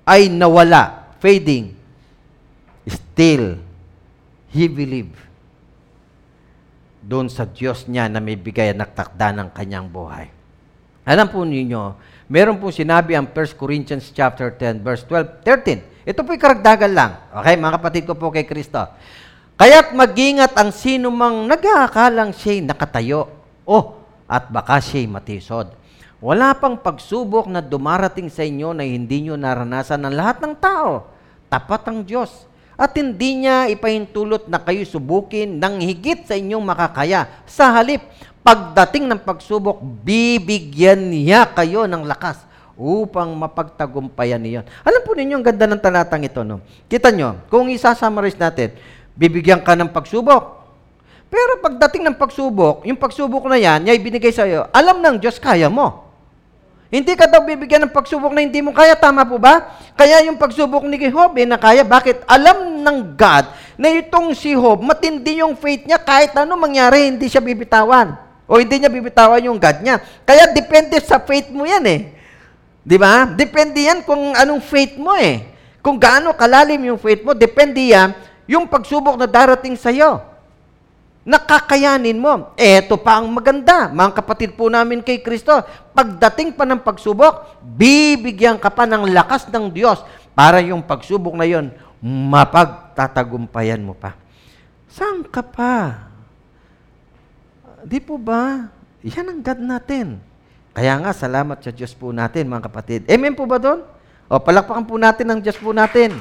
[0.03, 1.79] ay nawala, fading.
[2.85, 3.63] Still,
[4.51, 5.15] he believed
[7.03, 10.31] doon sa Diyos niya na may bigay at nagtakda ng kanyang buhay.
[11.03, 11.99] Alam po ninyo,
[12.31, 16.07] meron po sinabi ang 1 Corinthians chapter 10 verse 12, 13.
[16.07, 17.13] Ito po'y karagdagan lang.
[17.43, 18.87] Okay, mga kapatid ko po kay Kristo.
[19.61, 23.29] Kaya't magingat ang sino mang nag-aakalang siya'y nakatayo.
[23.69, 25.71] Oh, at baka siya'y matisod.
[26.23, 31.11] Wala pang pagsubok na dumarating sa inyo na hindi nyo naranasan ng lahat ng tao.
[31.51, 32.47] Tapat ang Diyos.
[32.79, 37.29] At hindi niya ipahintulot na kayo subukin ng higit sa inyong makakaya.
[37.45, 38.01] Sa halip,
[38.41, 42.41] pagdating ng pagsubok, bibigyan niya kayo ng lakas
[42.79, 44.65] upang mapagtagumpayan niyon.
[44.83, 46.41] Alam po ninyo, ang ganda ng talatang ito.
[46.43, 46.65] No?
[46.89, 48.73] Kita nyo, kung isa-summarize natin,
[49.17, 50.63] bibigyan ka ng pagsubok.
[51.33, 55.41] Pero pagdating ng pagsubok, yung pagsubok na yan, niya ibinigay sa iyo, alam ng Diyos,
[55.41, 56.13] kaya mo.
[56.93, 59.81] Hindi ka daw bibigyan ng pagsubok na hindi mo kaya, tama po ba?
[59.97, 62.21] Kaya yung pagsubok ni Job, eh, na kaya, bakit?
[62.29, 63.49] Alam ng God
[63.81, 68.13] na itong si Job, matindi yung faith niya, kahit ano mangyari, hindi siya bibitawan.
[68.45, 70.05] O hindi niya bibitawan yung God niya.
[70.29, 72.13] Kaya depende sa faith mo yan eh.
[72.85, 73.25] Di ba?
[73.25, 75.49] Depende yan kung anong faith mo eh.
[75.81, 78.13] Kung gaano kalalim yung faith mo, depende yan
[78.47, 80.23] yung pagsubok na darating sa iyo.
[81.23, 82.51] Nakakayanin mo.
[82.59, 85.55] Eto pa ang maganda, mga kapatid po namin kay Kristo.
[85.95, 90.03] Pagdating pa ng pagsubok, bibigyan ka pa ng lakas ng Diyos
[90.35, 91.71] para yung pagsubok na yon
[92.03, 94.19] mapagtatagumpayan mo pa.
[94.91, 96.11] Saan ka pa?
[97.87, 98.67] Di po ba?
[99.07, 100.07] Yan ang God natin.
[100.75, 103.01] Kaya nga, salamat sa Diyos po natin, mga kapatid.
[103.07, 103.87] Amen po ba doon?
[104.27, 106.17] O, palakpakan po natin ang Diyos po natin.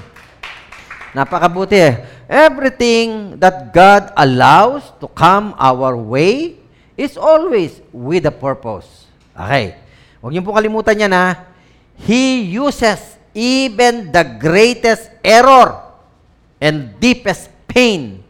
[1.12, 1.95] Napakabuti eh.
[2.32, 6.55] Everything that God allows to come our way
[6.95, 8.88] is always with a purpose.
[9.36, 9.76] Okay.
[10.24, 11.51] Huwag niyo po kalimutan yan ha.
[11.99, 15.84] He uses even the greatest error
[16.64, 18.24] and deepest pain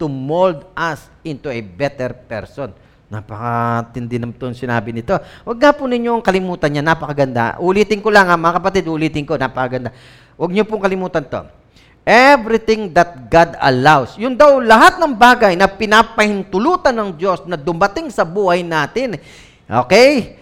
[0.00, 2.74] to mold us into a better person.
[3.10, 5.14] Napakatindi naman itong sinabi nito.
[5.46, 6.82] Huwag nga po ninyong kalimutan niya.
[6.82, 7.58] Napakaganda.
[7.58, 9.34] Ulitin ko lang ha, mga kapatid, ulitin ko.
[9.34, 9.90] Napakaganda.
[10.38, 11.59] Huwag niyo pong kalimutan to.
[12.06, 14.16] Everything that God allows.
[14.16, 19.20] Yun daw, lahat ng bagay na pinapahintulutan ng Diyos na dumating sa buhay natin.
[19.68, 20.40] Okay?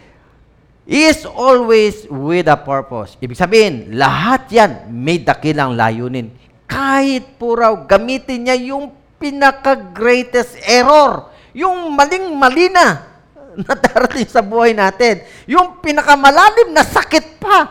[0.89, 3.21] is always with a purpose.
[3.21, 6.33] Ibig sabihin, lahat yan may dakilang layunin.
[6.65, 13.05] Kahit po raw gamitin niya yung pinaka-greatest error, yung maling-mali na
[13.69, 17.69] na darating sa buhay natin, yung pinakamalalim na sakit pa,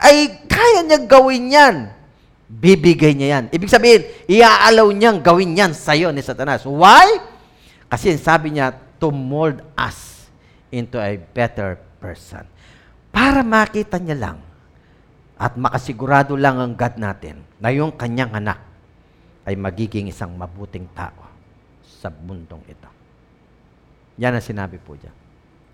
[0.00, 1.76] ay kaya niya gawin yan.
[2.46, 3.44] Bibigay niya yan.
[3.50, 6.62] Ibig sabihin, iaalaw niyang gawin yan sa'yo ni Satanas.
[6.62, 7.18] Why?
[7.90, 10.30] Kasi sabi niya, to mold us
[10.72, 12.46] into a better person.
[13.10, 14.38] Para makita niya lang
[15.36, 18.60] at makasigurado lang ang God natin na yung kanyang anak
[19.46, 21.28] ay magiging isang mabuting tao
[21.82, 22.90] sa mundong ito.
[24.16, 25.12] Yan ang sinabi po dyan.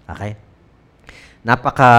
[0.09, 0.35] Okay?
[1.43, 1.91] Napaka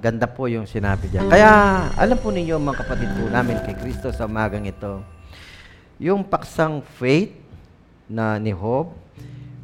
[0.00, 1.28] ganda po yung sinabi diyan.
[1.28, 1.52] Kaya
[1.92, 5.04] alam po ninyo mga kapatid po namin kay Kristo sa umagang ito,
[6.00, 7.36] yung paksang faith
[8.08, 8.96] na ni Hope,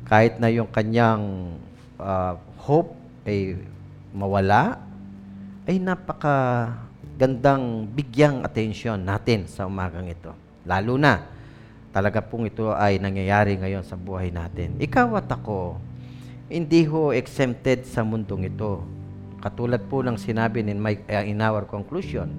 [0.04, 1.56] kahit na yung kanyang
[1.96, 2.92] ah, hope
[3.24, 3.56] ay
[4.12, 4.76] mawala,
[5.64, 6.68] ay napaka
[7.16, 10.36] gandang bigyang atensyon natin sa umagang ito.
[10.68, 11.24] Lalo na,
[11.96, 14.76] talaga pong ito ay nangyayari ngayon sa buhay natin.
[14.76, 15.80] Ikaw at ako,
[16.52, 18.84] hindi ho exempted sa mundong ito.
[19.44, 22.32] Katulad po ng sinabi in, my, uh, in our conclusion,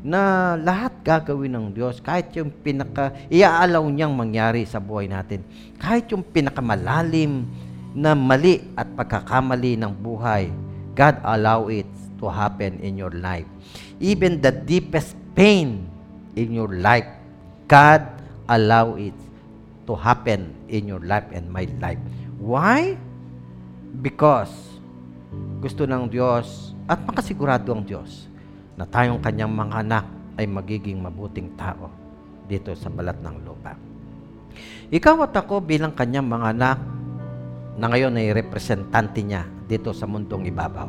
[0.00, 5.44] na lahat gagawin ng Diyos, kahit yung pinaka, iaalaw niyang mangyari sa buhay natin,
[5.76, 7.44] kahit yung pinakamalalim
[7.92, 10.48] na mali at pagkakamali ng buhay,
[10.96, 11.86] God allow it
[12.16, 13.46] to happen in your life.
[14.00, 15.84] Even the deepest pain
[16.32, 17.06] in your life,
[17.68, 18.08] God
[18.48, 19.14] allow it
[19.84, 22.00] to happen in your life and my life.
[22.40, 22.96] Why?
[24.00, 24.67] Because
[25.58, 28.30] gusto ng Diyos at makasigurado ang Diyos
[28.78, 30.04] na tayong kanyang mga anak
[30.38, 31.90] ay magiging mabuting tao
[32.46, 33.74] dito sa balat ng lupa.
[34.88, 36.78] Ikaw at ako bilang kanyang mga anak
[37.76, 40.88] na ngayon ay representante niya dito sa mundong ibabaw.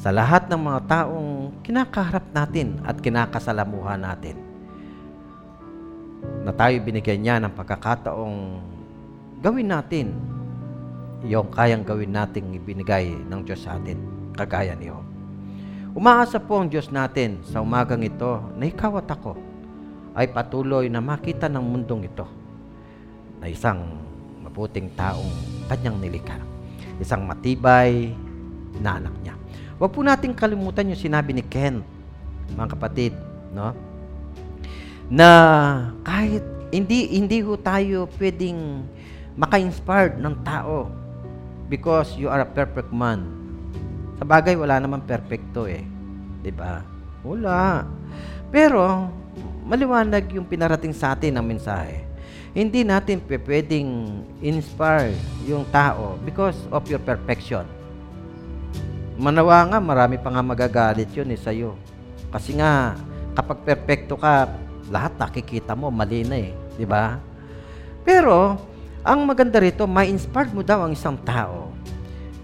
[0.00, 4.50] Sa lahat ng mga taong kinakaharap natin at kinakasalamuhan natin,
[6.44, 8.38] na tayo binigyan niya ng pagkakataong
[9.40, 10.12] gawin natin
[11.24, 14.00] yung kayang gawin nating ibinigay ng Diyos sa atin,
[14.32, 14.88] kagaya ni.
[15.90, 19.34] Umaasa po ang Diyos natin sa umagang ito na ikaw at ako
[20.14, 22.26] ay patuloy na makita ng mundong ito
[23.42, 23.98] na isang
[24.40, 25.30] mabuting taong
[25.66, 26.38] kanyang nilikha.
[27.02, 28.14] Isang matibay
[28.78, 29.34] na anak niya.
[29.80, 31.80] Huwag po nating kalimutan yung sinabi ni Ken,
[32.54, 33.16] mga kapatid,
[33.50, 33.72] no?
[35.10, 35.28] Na
[36.06, 38.86] kahit hindi hindi ho tayo pwedeng
[39.34, 40.99] maka-inspired ng tao
[41.70, 43.30] because you are a perfect man.
[44.18, 45.86] Sa bagay, wala naman perfecto eh.
[46.50, 46.82] ba?
[47.22, 47.86] Wala.
[48.50, 49.06] Pero,
[49.62, 52.02] maliwanag yung pinarating sa atin ng mensahe.
[52.50, 53.88] Hindi natin pwedeng
[54.42, 55.14] inspire
[55.46, 57.62] yung tao because of your perfection.
[59.14, 61.78] Manawa nga, marami pa nga magagalit yun eh sa'yo.
[62.34, 62.98] Kasi nga,
[63.38, 64.50] kapag perfecto ka,
[64.90, 66.50] lahat nakikita mo, mali na eh.
[66.74, 67.22] Di ba?
[68.02, 68.58] Pero,
[69.00, 71.72] ang maganda rito, ma-inspired mo daw ang isang tao.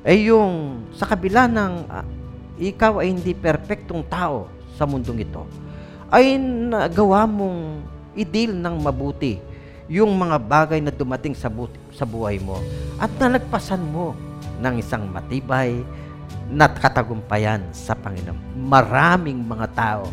[0.07, 2.07] Ay yung sa kabila ng ah,
[2.57, 5.45] ikaw ay hindi perpektong tao sa mundong ito,
[6.09, 7.85] ay nagawa mong
[8.17, 9.37] i-deal ng mabuti
[9.87, 12.59] yung mga bagay na dumating sa, buti, sa buhay mo
[12.99, 14.17] at nalagpasan mo
[14.59, 15.85] ng isang matibay
[16.49, 18.39] na katagumpayan sa Panginoon.
[18.67, 20.05] Maraming mga tao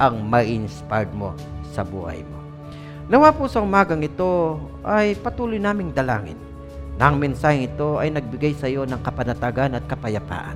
[0.00, 1.32] ang ma-inspired mo
[1.70, 2.41] sa buhay mo.
[3.10, 6.38] Nawa po sa umagang ito ay patuloy naming dalangin
[6.94, 10.54] na ang mensaheng ito ay nagbigay sa iyo ng kapanatagan at kapayapaan.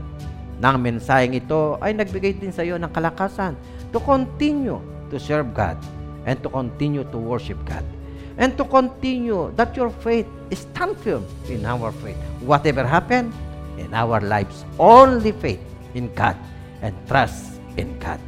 [0.62, 3.58] Na ang mensaheng ito ay nagbigay din sa iyo ng kalakasan
[3.90, 4.78] to continue
[5.10, 5.74] to serve God
[6.22, 7.82] and to continue to worship God.
[8.36, 12.20] And to continue that your faith is stand firm in our faith.
[12.44, 13.32] Whatever happen
[13.80, 15.62] in our lives, only faith
[15.96, 16.36] in God
[16.84, 18.20] and trust in God.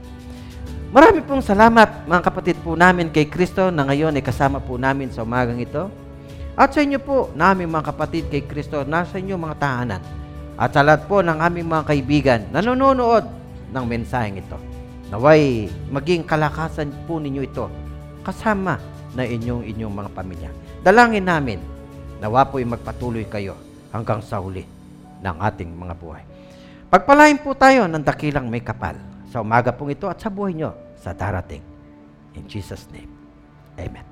[0.89, 5.13] Marami pong salamat mga kapatid po namin kay Kristo na ngayon ay kasama po namin
[5.13, 5.93] sa umagang ito.
[6.57, 10.01] At sa inyo po, namin mga kapatid kay Kristo, nasa inyo mga tahanan.
[10.57, 13.29] At sa lahat po ng aming mga kaibigan na nanonood
[13.69, 14.57] ng mensaheng ito.
[15.13, 17.69] Naway maging kalakasan po ninyo ito
[18.25, 18.81] kasama
[19.13, 20.51] na inyong inyong mga pamilya.
[20.81, 21.61] Dalangin namin,
[22.17, 23.61] nawa po'y magpatuloy kayo
[23.93, 24.65] hanggang sa huli
[25.21, 26.25] ng ating mga buhay.
[26.89, 28.97] Pagpalain po tayo ng dakilang may kapal
[29.29, 31.63] sa umaga pong ito at sa buhay nyo sa darating.
[32.33, 33.13] In Jesus' name,
[33.77, 34.08] Amen.